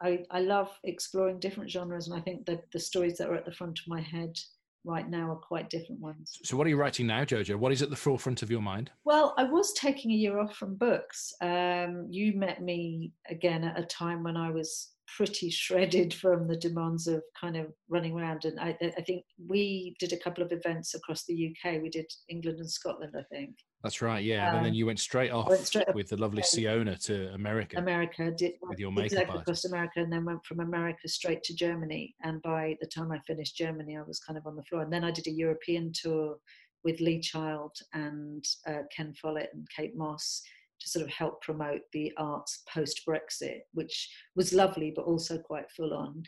[0.00, 3.44] I, I love exploring different genres, and I think that the stories that are at
[3.44, 4.38] the front of my head
[4.84, 6.38] right now are quite different ones.
[6.44, 7.56] So, what are you writing now, Jojo?
[7.56, 8.90] What is at the forefront of your mind?
[9.04, 11.32] Well, I was taking a year off from books.
[11.40, 16.56] Um, you met me again at a time when I was pretty shredded from the
[16.56, 18.44] demands of kind of running around.
[18.44, 21.82] And I, I, think we did a couple of events across the UK.
[21.82, 23.54] We did England and Scotland, I think.
[23.82, 24.50] That's right, yeah.
[24.50, 27.78] Um, and then you went straight off went straight with the lovely Siona to America.
[27.78, 31.54] America did with your makeup exactly across America, and then went from America straight to
[31.54, 32.14] Germany.
[32.22, 34.82] And by the time I finished Germany, I was kind of on the floor.
[34.82, 36.36] And then I did a European tour
[36.84, 40.42] with Lee Child and uh, Ken Follett and Kate Mosse
[40.80, 45.70] to sort of help promote the arts post Brexit, which was lovely but also quite
[45.70, 46.22] full on.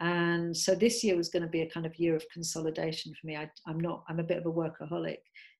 [0.00, 3.26] And so this year was going to be a kind of year of consolidation for
[3.26, 3.36] me.
[3.36, 5.18] I, I'm not, I'm a bit of a workaholic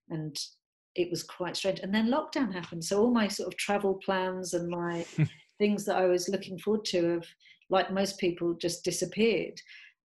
[0.09, 0.37] and
[0.95, 1.81] it was quite strange.
[1.81, 2.85] And then lockdown happened.
[2.85, 5.05] So all my sort of travel plans and my
[5.59, 7.27] things that I was looking forward to have,
[7.69, 9.61] like most people, just disappeared.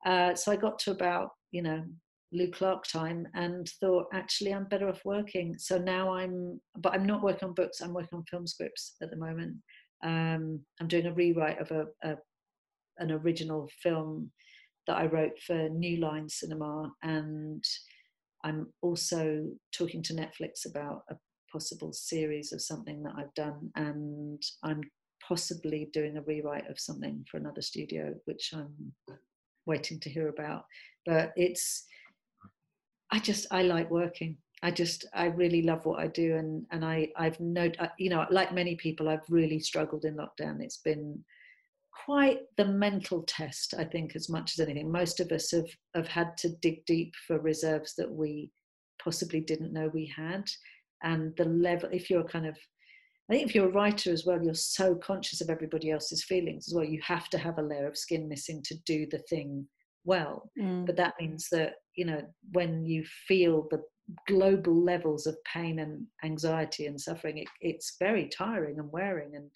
[0.06, 1.84] Uh, so I got to about, you know,
[2.32, 5.56] Lou Clark time and thought actually I'm better off working.
[5.58, 7.82] So now I'm, but I'm not working on books.
[7.82, 9.56] I'm working on film scripts at the moment.
[10.04, 12.16] Um, I'm doing a rewrite of a, a,
[13.00, 14.32] an original film
[14.88, 17.64] that I wrote for New Line Cinema, and
[18.46, 21.16] I'm also talking to Netflix about a
[21.52, 24.82] possible series of something that I've done, and I'm
[25.28, 28.93] possibly doing a rewrite of something for another studio, which I'm
[29.66, 30.66] waiting to hear about.
[31.08, 31.86] But it's
[33.12, 34.38] I just I like working.
[34.62, 38.28] I just I really love what I do, and and I I've no you know
[38.30, 40.62] like many people I've really struggled in lockdown.
[40.62, 41.24] It's been
[42.04, 44.91] quite the mental test, I think, as much as anything.
[44.91, 48.52] Most of us have have had to dig deep for reserves that we
[49.04, 50.46] possibly didn't know we had,
[51.04, 51.89] and the level.
[51.91, 52.58] If you're kind of
[53.30, 56.68] I think if you're a writer as well, you're so conscious of everybody else's feelings
[56.68, 56.86] as well.
[56.86, 59.68] You have to have a layer of skin missing to do the thing
[60.04, 60.52] well.
[60.60, 60.86] Mm.
[60.86, 62.22] But that means that, you know,
[62.52, 63.82] when you feel the
[64.28, 69.36] global levels of pain and anxiety and suffering, it, it's very tiring and wearing.
[69.36, 69.50] And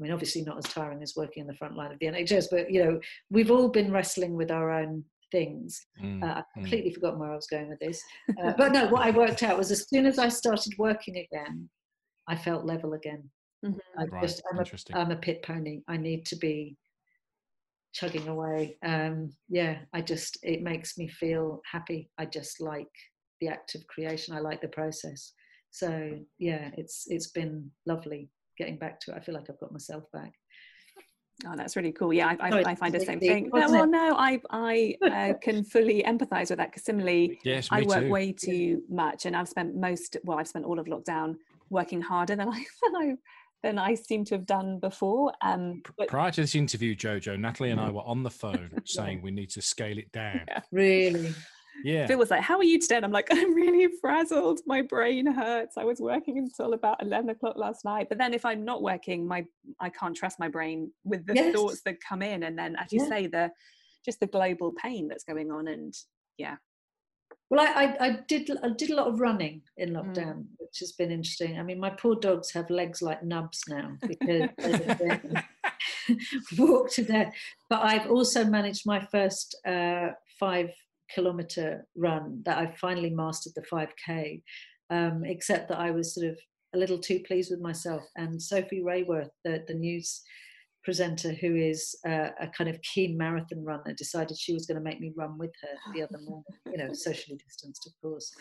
[0.00, 2.46] I mean, obviously not as tiring as working in the front line of the NHS,
[2.50, 5.78] but, you know, we've all been wrestling with our own things.
[6.02, 6.22] Mm.
[6.22, 6.44] Uh, I mm.
[6.54, 6.94] completely mm.
[6.94, 8.02] forgotten where I was going with this.
[8.42, 11.68] Uh, but no, what I worked out was as soon as I started working again,
[12.28, 13.28] I felt level again.
[13.62, 13.78] Mm-hmm.
[13.98, 14.22] I right.
[14.22, 15.82] just, I'm, a, I'm a pit pony.
[15.86, 16.78] I need to be
[17.92, 18.78] chugging away.
[18.82, 22.08] Um, yeah, I just it makes me feel happy.
[22.16, 22.88] I just like
[23.42, 24.34] the act of creation.
[24.34, 25.32] I like the process.
[25.70, 28.30] So yeah, it's it's been lovely
[28.60, 29.16] getting back to it.
[29.16, 30.32] I feel like I've got myself back.
[31.46, 32.12] Oh, that's really cool.
[32.12, 33.50] Yeah, I, I, I find the same thing.
[33.52, 37.82] No, well, no, I I uh, can fully empathise with that because similarly, yes, I
[37.82, 38.10] work too.
[38.10, 41.36] way too much, and I've spent most well, I've spent all of lockdown
[41.70, 43.14] working harder than I than I
[43.62, 45.32] than I seem to have done before.
[45.42, 49.22] Um, but- Prior to this interview, Jojo, Natalie and I were on the phone saying
[49.22, 50.42] we need to scale it down.
[50.46, 50.60] Yeah.
[50.72, 51.34] Really?
[51.84, 52.06] Yeah.
[52.06, 52.96] Phil was like, How are you today?
[52.96, 54.60] And I'm like, I'm really frazzled.
[54.66, 55.76] My brain hurts.
[55.76, 58.08] I was working until about 11 o'clock last night.
[58.08, 59.44] But then if I'm not working, my
[59.80, 61.54] I can't trust my brain with the yes.
[61.54, 62.42] thoughts that come in.
[62.44, 63.08] And then, as you yeah.
[63.08, 63.50] say, the
[64.04, 65.68] just the global pain that's going on.
[65.68, 65.94] And
[66.38, 66.56] yeah,
[67.50, 70.46] well, I, I, I, did I did a lot of running in lockdown, mm.
[70.58, 71.58] which has been interesting.
[71.58, 75.20] I mean, my poor dogs have legs like nubs now because they
[76.58, 77.34] walk to death.
[77.68, 80.70] But I've also managed my first uh, five
[81.14, 84.42] kilometer run that I finally mastered the 5k.
[84.90, 86.36] Um, except that I was sort of
[86.74, 88.02] a little too pleased with myself.
[88.16, 90.20] And Sophie Raworth, the, the news
[90.82, 94.82] presenter who is uh, a kind of keen marathon runner decided she was going to
[94.82, 98.32] make me run with her the other morning, you know, socially distanced, of course.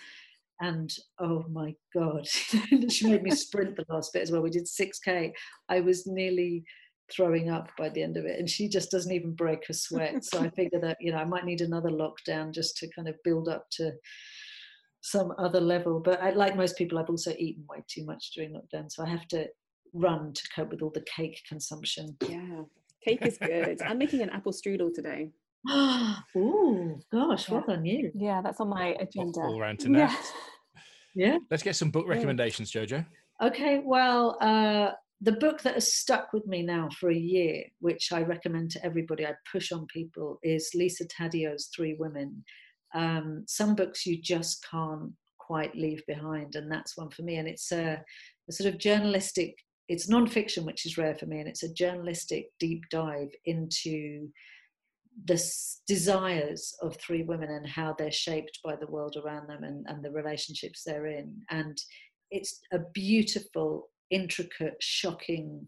[0.61, 2.27] and oh my god
[2.89, 5.31] she made me sprint the last bit as well we did 6k
[5.69, 6.63] i was nearly
[7.11, 10.23] throwing up by the end of it and she just doesn't even break a sweat
[10.23, 13.15] so i figure that you know i might need another lockdown just to kind of
[13.23, 13.91] build up to
[15.01, 18.53] some other level but I, like most people i've also eaten way too much during
[18.53, 19.47] lockdown so i have to
[19.93, 22.61] run to cope with all the cake consumption yeah
[23.05, 25.31] cake is good i'm making an apple strudel today
[25.69, 27.55] oh gosh, yeah.
[27.55, 28.11] well done you.
[28.15, 29.41] Yeah, that's on my agenda.
[29.41, 30.15] All around to Yeah.
[31.15, 31.37] yeah.
[31.51, 33.05] Let's get some book recommendations, Jojo.
[33.41, 34.91] Okay, well, uh,
[35.21, 38.85] the book that has stuck with me now for a year, which I recommend to
[38.85, 42.43] everybody, I push on people, is Lisa Taddeo's Three Women.
[42.95, 47.35] Um, some books you just can't quite leave behind, and that's one for me.
[47.35, 48.01] And it's a,
[48.47, 49.55] a sort of journalistic,
[49.89, 54.29] it's non-fiction, which is rare for me, and it's a journalistic deep dive into
[55.25, 55.43] the
[55.87, 60.03] desires of three women and how they're shaped by the world around them and, and
[60.03, 61.35] the relationships they're in.
[61.49, 61.77] And
[62.31, 65.67] it's a beautiful, intricate, shocking,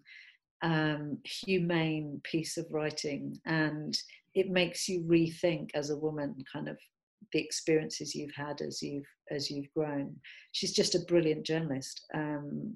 [0.62, 3.38] um, humane piece of writing.
[3.46, 3.98] And
[4.34, 6.78] it makes you rethink as a woman kind of
[7.34, 10.16] the experiences you've had as you've as you've grown.
[10.52, 12.06] She's just a brilliant journalist.
[12.14, 12.76] Um,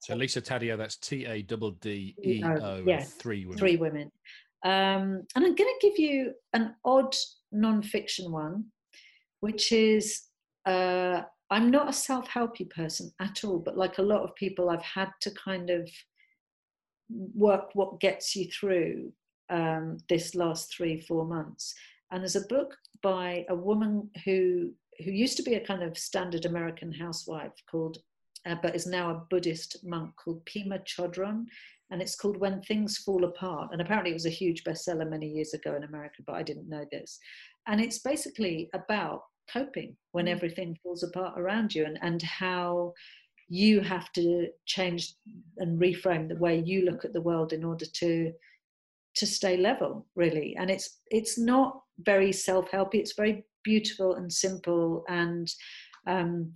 [0.00, 2.82] so Lisa Taddeo, that's T A D D E O.
[2.86, 3.58] Yeah, three women.
[3.58, 4.10] Three women.
[4.64, 7.14] Um, and I'm going to give you an odd
[7.50, 8.66] non-fiction one,
[9.40, 10.22] which is
[10.66, 14.82] uh, I'm not a self-helpy person at all, but like a lot of people, I've
[14.82, 15.90] had to kind of
[17.34, 19.12] work what gets you through
[19.50, 21.74] um, this last three, four months.
[22.12, 24.72] And there's a book by a woman who
[25.04, 27.98] who used to be a kind of standard American housewife called,
[28.44, 31.46] uh, but is now a Buddhist monk called Pema Chodron
[31.90, 33.70] and it's called When Things Fall Apart.
[33.72, 36.68] And apparently, it was a huge bestseller many years ago in America, but I didn't
[36.68, 37.18] know this.
[37.66, 39.22] And it's basically about
[39.52, 40.30] coping when mm.
[40.30, 42.92] everything falls apart around you and, and how
[43.48, 45.14] you have to change
[45.58, 48.32] and reframe the way you look at the world in order to
[49.16, 55.04] to stay level really and it's it's not very self-helpy it's very beautiful and simple
[55.08, 55.50] and
[56.06, 56.52] um,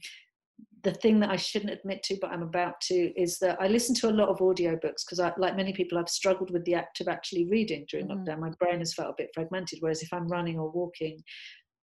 [0.84, 3.95] the thing that I shouldn't admit to, but I'm about to, is that I listen
[3.97, 7.09] to a lot of audiobooks because, like many people, I've struggled with the act of
[7.09, 8.28] actually reading during mm-hmm.
[8.28, 8.38] lockdown.
[8.38, 9.78] My brain has felt a bit fragmented.
[9.80, 11.22] Whereas if I'm running or walking,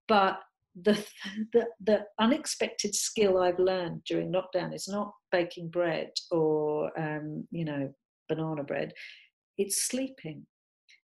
[0.08, 0.40] but
[0.80, 0.94] the,
[1.54, 7.66] the the unexpected skill I've learned during lockdown is not baking bread or um, you
[7.66, 7.94] know
[8.30, 8.94] banana bread.
[9.58, 10.46] It's sleeping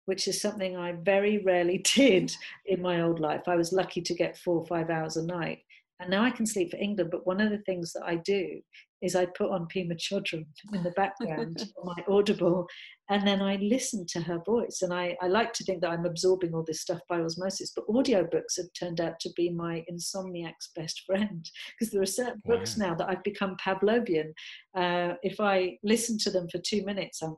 [0.05, 2.35] which is something I very rarely did
[2.65, 3.43] in my old life.
[3.47, 5.59] I was lucky to get four or five hours a night.
[6.03, 7.11] And now I can sleep for England.
[7.11, 8.59] But one of the things that I do
[9.01, 12.67] is I put on Pema Chodron in the background on my Audible,
[13.09, 14.81] and then I listen to her voice.
[14.81, 17.71] And I, I like to think that I'm absorbing all this stuff by osmosis.
[17.73, 22.41] But audiobooks have turned out to be my insomniac's best friend because there are certain
[22.43, 22.57] wow.
[22.57, 24.33] books now that I've become Pavlovian.
[24.75, 27.37] Uh, if I listen to them for two minutes, I'm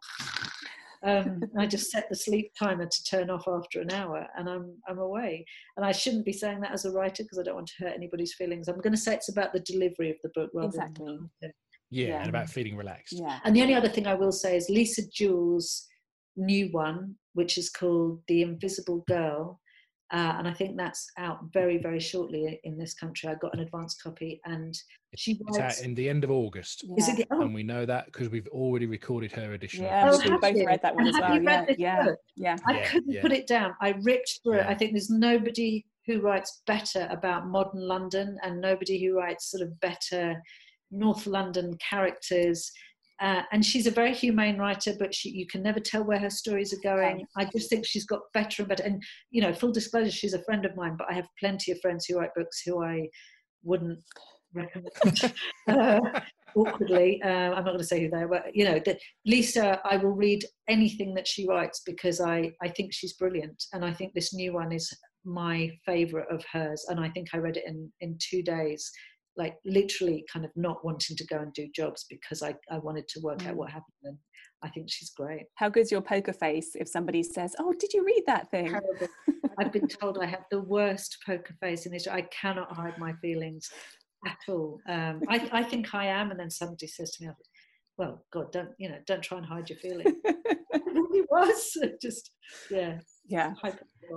[1.03, 4.75] um, I just set the sleep timer to turn off after an hour, and I'm
[4.87, 5.45] I'm away.
[5.77, 7.93] And I shouldn't be saying that as a writer because I don't want to hurt
[7.95, 8.67] anybody's feelings.
[8.67, 11.05] I'm going to say it's about the delivery of the book rather exactly.
[11.41, 11.51] than
[11.91, 13.13] yeah, yeah, and about feeling relaxed.
[13.17, 13.39] Yeah.
[13.43, 15.87] And the only other thing I will say is Lisa Jewell's
[16.35, 19.59] new one, which is called The Invisible Girl,
[20.15, 23.27] uh, and I think that's out very, very shortly in this country.
[23.27, 24.73] I got an advance copy, and
[25.17, 26.85] she writes, it's out in the end of August.
[26.87, 26.95] Yeah.
[26.97, 27.41] Is it the, oh.
[27.41, 29.83] And we know that because we've already recorded her edition.
[29.83, 31.41] Yeah, oh, we both read that one as well.
[31.41, 32.07] Yeah, yeah,
[32.37, 33.21] yeah, I couldn't yeah.
[33.21, 33.75] put it down.
[33.81, 34.67] I ripped through it.
[34.67, 39.63] I think there's nobody who writes better about modern London, and nobody who writes sort
[39.63, 40.41] of better
[40.91, 42.71] North London characters
[43.21, 46.29] uh, and she's a very humane writer, but she, you can never tell where her
[46.29, 47.25] stories are going.
[47.37, 48.83] I just think she's got better and better.
[48.83, 49.01] And,
[49.31, 52.05] you know, full disclosure, she's a friend of mine, but I have plenty of friends
[52.05, 53.07] who write books who I
[53.63, 53.99] wouldn't
[54.53, 55.33] recommend
[55.67, 55.99] uh,
[56.55, 57.21] awkwardly.
[57.23, 59.95] Uh, I'm not going to say who they are, but, you know, that Lisa, I
[59.95, 63.63] will read anything that she writes because I, I think she's brilliant.
[63.71, 64.91] And I think this new one is
[65.23, 66.85] my favorite of hers.
[66.89, 68.91] And I think I read it in, in two days
[69.37, 73.07] like literally kind of not wanting to go and do jobs because I, I wanted
[73.09, 73.49] to work mm.
[73.49, 74.17] out what happened and
[74.63, 75.43] I think she's great.
[75.55, 78.75] How good's your poker face if somebody says, Oh, did you read that thing?
[79.59, 82.15] I've been told I have the worst poker face in Israel.
[82.15, 83.69] I cannot hide my feelings
[84.25, 84.79] at all.
[84.87, 87.29] Um, I, I think I am, and then somebody says to me,
[87.97, 90.15] Well, God, don't you know, don't try and hide your feelings.
[90.25, 92.31] it really was just
[92.71, 92.99] yeah.
[93.27, 93.53] Yeah.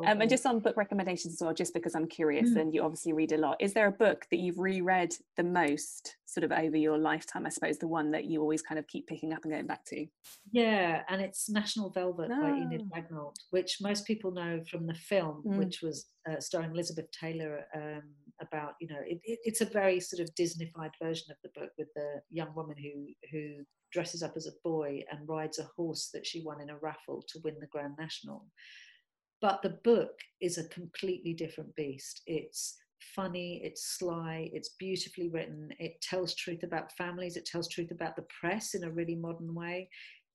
[0.06, 2.60] Um, and just on book recommendations as well, just because I'm curious mm.
[2.60, 6.16] and you obviously read a lot, is there a book that you've reread the most
[6.26, 7.46] sort of over your lifetime?
[7.46, 9.84] I suppose the one that you always kind of keep picking up and going back
[9.86, 10.06] to?
[10.52, 15.42] Yeah, and it's National Velvet by Enid Bagnold, which most people know from the film,
[15.46, 15.56] mm.
[15.56, 18.02] which was uh, starring Elizabeth Taylor um,
[18.42, 21.70] about, you know, it, it, it's a very sort of Disneyfied version of the book
[21.78, 26.10] with the young woman who who dresses up as a boy and rides a horse
[26.12, 28.44] that she won in a raffle to win the Grand National.
[29.40, 32.22] But the book is a completely different beast.
[32.26, 32.76] It's
[33.14, 38.16] funny, it's sly, it's beautifully written, it tells truth about families, it tells truth about
[38.16, 39.88] the press in a really modern way.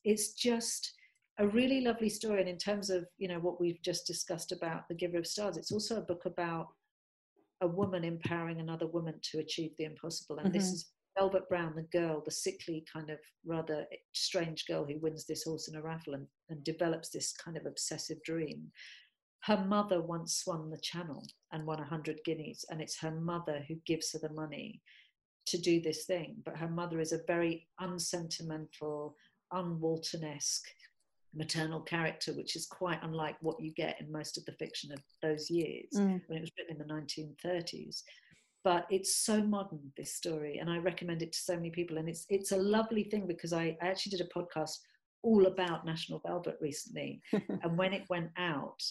[0.03, 0.93] It's just
[1.39, 2.39] a really lovely story.
[2.39, 5.57] And in terms of, you know, what we've just discussed about The Giver of Stars,
[5.57, 6.67] it's also a book about
[7.61, 10.37] a woman empowering another woman to achieve the impossible.
[10.37, 10.57] And mm-hmm.
[10.57, 15.25] this is Velvet Brown, the girl, the sickly kind of rather strange girl who wins
[15.25, 18.71] this horse in a raffle and, and develops this kind of obsessive dream.
[19.43, 23.75] Her mother once swung the channel and won 100 guineas, and it's her mother who
[23.85, 24.81] gives her the money
[25.47, 26.37] to do this thing.
[26.45, 29.15] But her mother is a very unsentimental,
[29.51, 30.65] un-Walton-esque
[31.35, 34.99] maternal character, which is quite unlike what you get in most of the fiction of
[35.21, 36.21] those years mm.
[36.27, 38.03] when it was written in the 1930s
[38.63, 42.09] but it's so modern this story and i recommend it to so many people and
[42.09, 44.77] it's it's a lovely thing because i, I actually did a podcast
[45.21, 48.81] all about national velvet recently and when it went out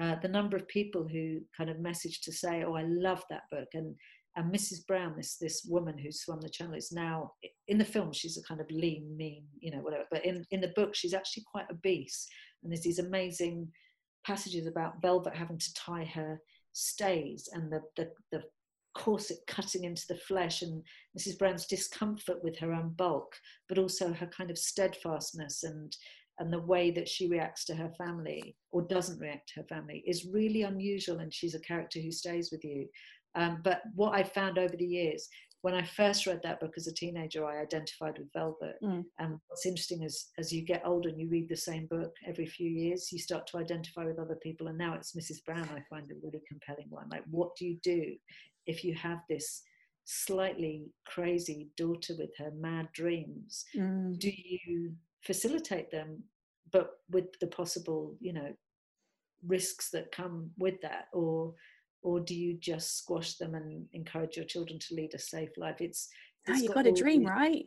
[0.00, 3.42] uh, the number of people who kind of messaged to say oh i love that
[3.50, 3.94] book and
[4.36, 7.32] and mrs brown this this woman who swam the channel is now
[7.68, 10.60] in the film she's a kind of lean mean you know whatever but in in
[10.60, 12.26] the book she's actually quite obese
[12.62, 13.66] and there's these amazing
[14.26, 16.38] passages about velvet having to tie her
[16.72, 18.42] stays and the, the, the
[18.96, 20.82] corset cutting into the flesh and
[21.18, 21.38] Mrs.
[21.38, 23.36] Brown's discomfort with her own bulk,
[23.68, 25.94] but also her kind of steadfastness and
[26.38, 30.02] and the way that she reacts to her family or doesn't react to her family
[30.06, 32.86] is really unusual and she's a character who stays with you
[33.34, 35.28] um, but what i found over the years
[35.62, 39.02] when i first read that book as a teenager i identified with velvet mm.
[39.18, 42.46] and what's interesting is as you get older and you read the same book every
[42.46, 45.82] few years you start to identify with other people and now it's mrs brown i
[45.88, 48.14] find a really compelling one like what do you do
[48.66, 49.62] if you have this
[50.04, 54.16] slightly crazy daughter with her mad dreams mm.
[54.18, 54.92] do you
[55.24, 56.22] facilitate them
[56.70, 58.52] but with the possible you know
[59.46, 61.06] risks that come with that?
[61.12, 61.54] Or
[62.02, 65.80] or do you just squash them and encourage your children to lead a safe life?
[65.80, 66.08] It's,
[66.46, 67.66] it's you got, got a dream these, right?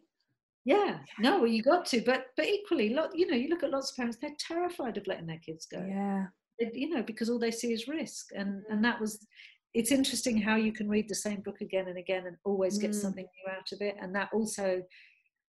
[0.65, 0.99] Yeah.
[1.19, 3.91] No well you got to but but equally lot you know you look at lots
[3.91, 5.83] of parents they're terrified of letting their kids go.
[5.87, 6.25] Yeah.
[6.59, 9.25] You know because all they see is risk and and that was
[9.73, 12.91] it's interesting how you can read the same book again and again and always get
[12.91, 12.95] mm.
[12.95, 13.95] something new out of it.
[14.01, 14.81] And that also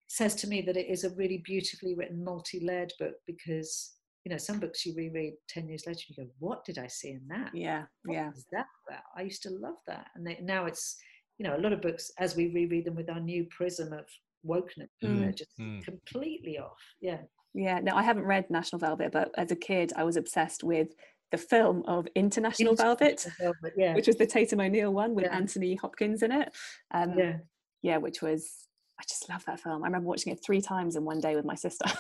[0.09, 3.95] says to me that it is a really beautifully written, multi-layered book because
[4.25, 7.13] you know some books you reread 10 years later you go what did i see
[7.13, 10.39] in that yeah what yeah is that about i used to love that and they,
[10.43, 10.97] now it's
[11.39, 14.05] you know a lot of books as we reread them with our new prism of
[14.47, 15.09] wokeness mm.
[15.09, 15.83] you know, just mm.
[15.83, 17.19] completely off yeah
[17.55, 20.89] yeah no i haven't read national velvet but as a kid i was obsessed with
[21.31, 23.95] the film of International, Velvet, Velvet yeah.
[23.95, 25.37] which was the Tatum O'Neal one with yeah.
[25.37, 26.53] Anthony Hopkins in it.
[26.93, 27.37] Um, yeah.
[27.83, 28.67] yeah, which was
[28.99, 29.83] I just love that film.
[29.83, 31.87] I remember watching it three times in one day with my sister.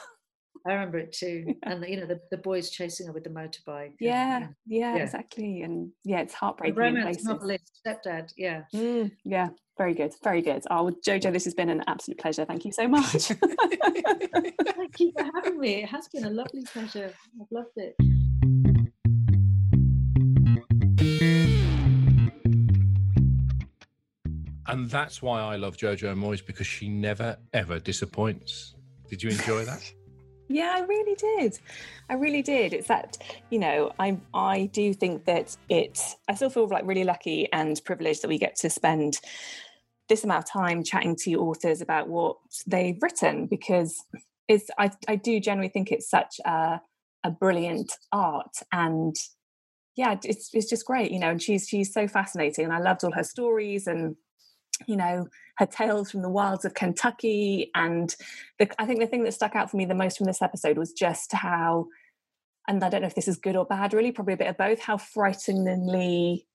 [0.67, 3.31] I remember it too, and the, you know the, the boys chasing her with the
[3.31, 3.95] motorbike.
[3.99, 6.75] Yeah, and, yeah, yeah, exactly, and yeah, it's heartbreaking.
[6.75, 10.63] The romance novelist, stepdad, yeah, mm, yeah, very good, very good.
[10.71, 12.45] Oh, Jojo, this has been an absolute pleasure.
[12.45, 13.29] Thank you so much.
[13.29, 13.41] Thank
[15.01, 15.83] you for having me.
[15.83, 17.15] It has been a lovely pleasure.
[17.41, 17.95] I've loved it.
[24.73, 28.75] And that's why I love Jojo Moyes because she never ever disappoints.
[29.09, 29.93] Did you enjoy that?
[30.49, 31.59] yeah, I really did.
[32.09, 32.73] I really did.
[32.73, 33.19] It's that,
[33.51, 37.81] you know, I I do think that it I still feel like really lucky and
[37.85, 39.21] privileged that we get to spend
[40.09, 44.05] this amount of time chatting to authors about what they've written because
[44.49, 46.81] it's I, I do generally think it's such a
[47.23, 49.15] a brilliant art and
[49.95, 53.05] yeah it's it's just great you know and she's she's so fascinating and I loved
[53.05, 54.17] all her stories and
[54.87, 55.27] you know
[55.57, 58.15] her tales from the wilds of Kentucky and
[58.59, 60.79] the, I think the thing that stuck out for me the most from this episode
[60.79, 61.87] was just how
[62.69, 64.57] and I don't know if this is good or bad really probably a bit of
[64.57, 66.47] both how frighteningly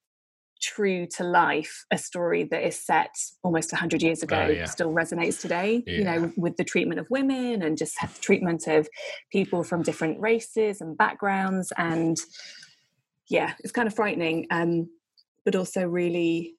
[0.61, 3.13] true to life a story that is set
[3.43, 4.65] almost 100 years ago oh, yeah.
[4.65, 5.97] still resonates today yeah.
[5.97, 8.87] you know with the treatment of women and just treatment of
[9.31, 12.17] people from different races and backgrounds and
[13.29, 14.87] yeah it's kind of frightening um
[15.43, 16.55] but also really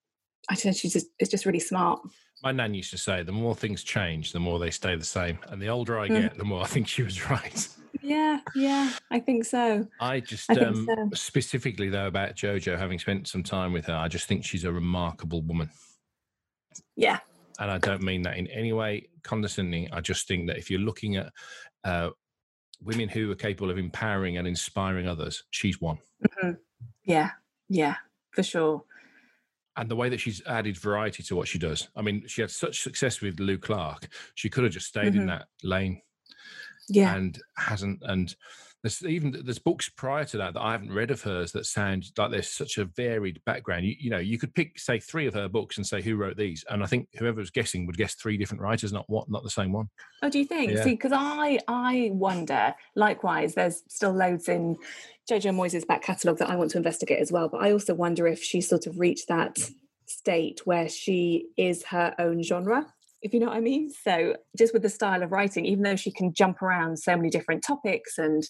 [0.49, 2.01] I don't know, she's just it's just really smart.
[2.43, 5.39] My nan used to say, the more things change, the more they stay the same.
[5.49, 7.69] And the older I get, the more I think she was right.
[8.03, 9.87] Yeah, yeah, I think so.
[10.01, 11.11] I just I um, so.
[11.15, 14.73] specifically though about Jojo, having spent some time with her, I just think she's a
[14.73, 15.71] remarkable woman.
[16.95, 17.21] Yeah.
[17.59, 19.89] And I don't mean that in any way condescending.
[19.93, 21.33] I just think that if you're looking at
[21.85, 22.11] uh,
[22.83, 25.99] women who are capable of empowering and inspiring others, she's one.
[26.25, 26.53] Mm-hmm.
[27.05, 27.31] Yeah,
[27.69, 27.97] yeah,
[28.33, 28.85] for sure.
[29.77, 31.89] And the way that she's added variety to what she does.
[31.95, 34.09] I mean, she had such success with Lou Clark.
[34.35, 35.21] She could have just stayed mm-hmm.
[35.21, 36.01] in that lane.
[36.89, 37.15] Yeah.
[37.15, 38.03] And hasn't.
[38.03, 38.35] And
[38.83, 42.07] there's even there's books prior to that that I haven't read of hers that sound
[42.17, 43.85] like there's such a varied background.
[43.85, 46.37] You, you know, you could pick say three of her books and say who wrote
[46.37, 49.43] these, and I think whoever was guessing would guess three different writers, not what, not
[49.43, 49.89] the same one.
[50.23, 50.73] Oh, do you think?
[50.73, 50.85] Yeah.
[50.85, 52.75] See, because I I wonder.
[52.95, 54.77] Likewise, there's still loads in
[55.29, 57.49] Jojo Moyes' back catalogue that I want to investigate as well.
[57.49, 59.59] But I also wonder if she sort of reached that
[60.07, 62.87] state where she is her own genre
[63.27, 63.91] if you know what I mean.
[63.91, 67.29] So just with the style of writing, even though she can jump around so many
[67.29, 68.45] different topics and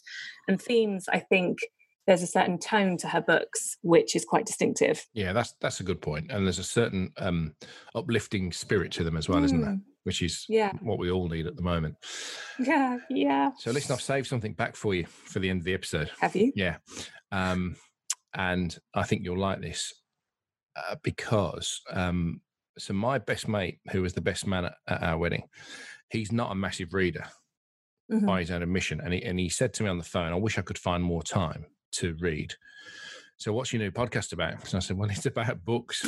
[0.46, 1.58] and themes, I think
[2.06, 5.04] there's a certain tone to her books which is quite distinctive.
[5.14, 6.30] Yeah, that's that's a good point.
[6.30, 7.54] And there's a certain um
[7.94, 9.46] uplifting spirit to them as well, mm.
[9.46, 9.70] isn't there?
[9.72, 9.82] Mm.
[10.04, 10.72] Which is yeah.
[10.82, 11.96] what we all need at the moment.
[12.60, 13.50] Yeah, yeah.
[13.58, 16.10] So listen, I've saved something back for you for the end of the episode.
[16.20, 16.52] Have you?
[16.54, 16.76] Yeah.
[17.32, 17.76] Um
[18.34, 19.94] and I think you'll like this
[20.76, 22.42] uh, because um
[22.78, 25.44] so my best mate, who was the best man at, at our wedding,
[26.10, 27.24] he's not a massive reader
[28.10, 28.26] mm-hmm.
[28.26, 30.36] by his own admission, and he and he said to me on the phone, "I
[30.36, 32.54] wish I could find more time to read."
[33.38, 34.66] So what's your new podcast about?
[34.66, 36.06] So I said, well, it's about books.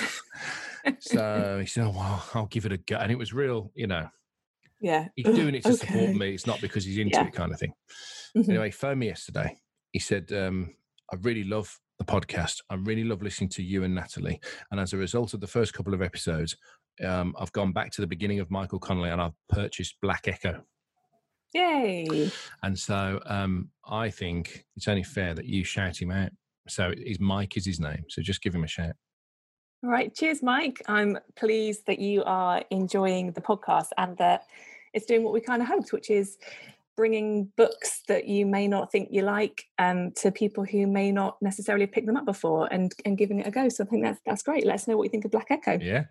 [0.98, 2.96] so he said, oh, well, I'll give it a go.
[2.96, 4.08] And it was real, you know.
[4.80, 5.08] Yeah.
[5.14, 5.86] He's doing it to okay.
[5.86, 6.32] support me.
[6.32, 7.26] It's not because he's into yeah.
[7.26, 7.74] it kind of thing.
[8.36, 8.50] Mm-hmm.
[8.50, 9.56] Anyway, he phoned me yesterday.
[9.92, 10.74] He said, um,
[11.12, 12.60] I really love the podcast.
[12.70, 14.40] I really love listening to you and Natalie.
[14.70, 16.56] And as a result of the first couple of episodes,
[17.04, 20.62] um, I've gone back to the beginning of Michael Connelly and I've purchased Black Echo.
[21.54, 22.30] Yay.
[22.62, 26.30] And so um, I think it's only fair that you shout him out.
[26.68, 28.04] So his Mike is his name.
[28.08, 28.94] So just give him a shout.
[29.82, 30.14] All right.
[30.14, 30.82] Cheers, Mike.
[30.88, 34.44] I'm pleased that you are enjoying the podcast and that
[34.92, 36.36] it's doing what we kind of hoped, which is
[36.98, 41.36] bringing books that you may not think you like um, to people who may not
[41.40, 43.68] necessarily pick them up before and, and giving it a go.
[43.68, 44.66] So I think that's that's great.
[44.66, 45.78] Let us know what you think of Black Echo.
[45.80, 46.06] Yeah,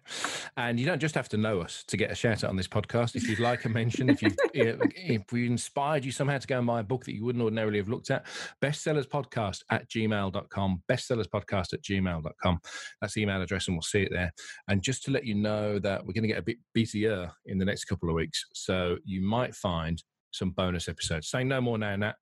[0.55, 2.69] and you don't just have to know us to get a shout out on this
[2.69, 3.17] podcast.
[3.17, 6.65] If you'd like a mention, if you if we inspired you somehow to go and
[6.65, 8.25] buy a book that you wouldn't ordinarily have looked at,
[8.61, 12.59] bestsellers podcast at gmail.com, bestsellers podcast at gmail.com.
[13.01, 14.31] That's the email address, and we'll see it there.
[14.69, 17.57] And just to let you know that we're going to get a bit busier in
[17.57, 20.01] the next couple of weeks, so you might find
[20.31, 21.29] some bonus episodes.
[21.29, 22.15] Saying no more now, Nat.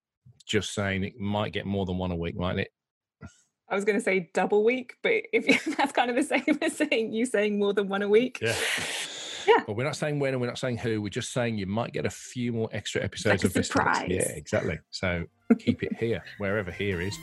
[0.48, 2.70] Just saying it might get more than one a week, mightn't it?
[3.68, 6.78] I was going to say double week, but if that's kind of the same as
[6.78, 8.40] saying you saying more than one a week.
[8.42, 8.56] Yeah.
[9.48, 9.64] Yeah.
[9.66, 11.02] But we're not saying when and we're not saying who.
[11.02, 14.08] We're just saying you might get a few more extra episodes like of surprise.
[14.10, 14.80] Yeah, exactly.
[14.90, 15.26] So
[15.60, 17.16] keep it here, wherever here is.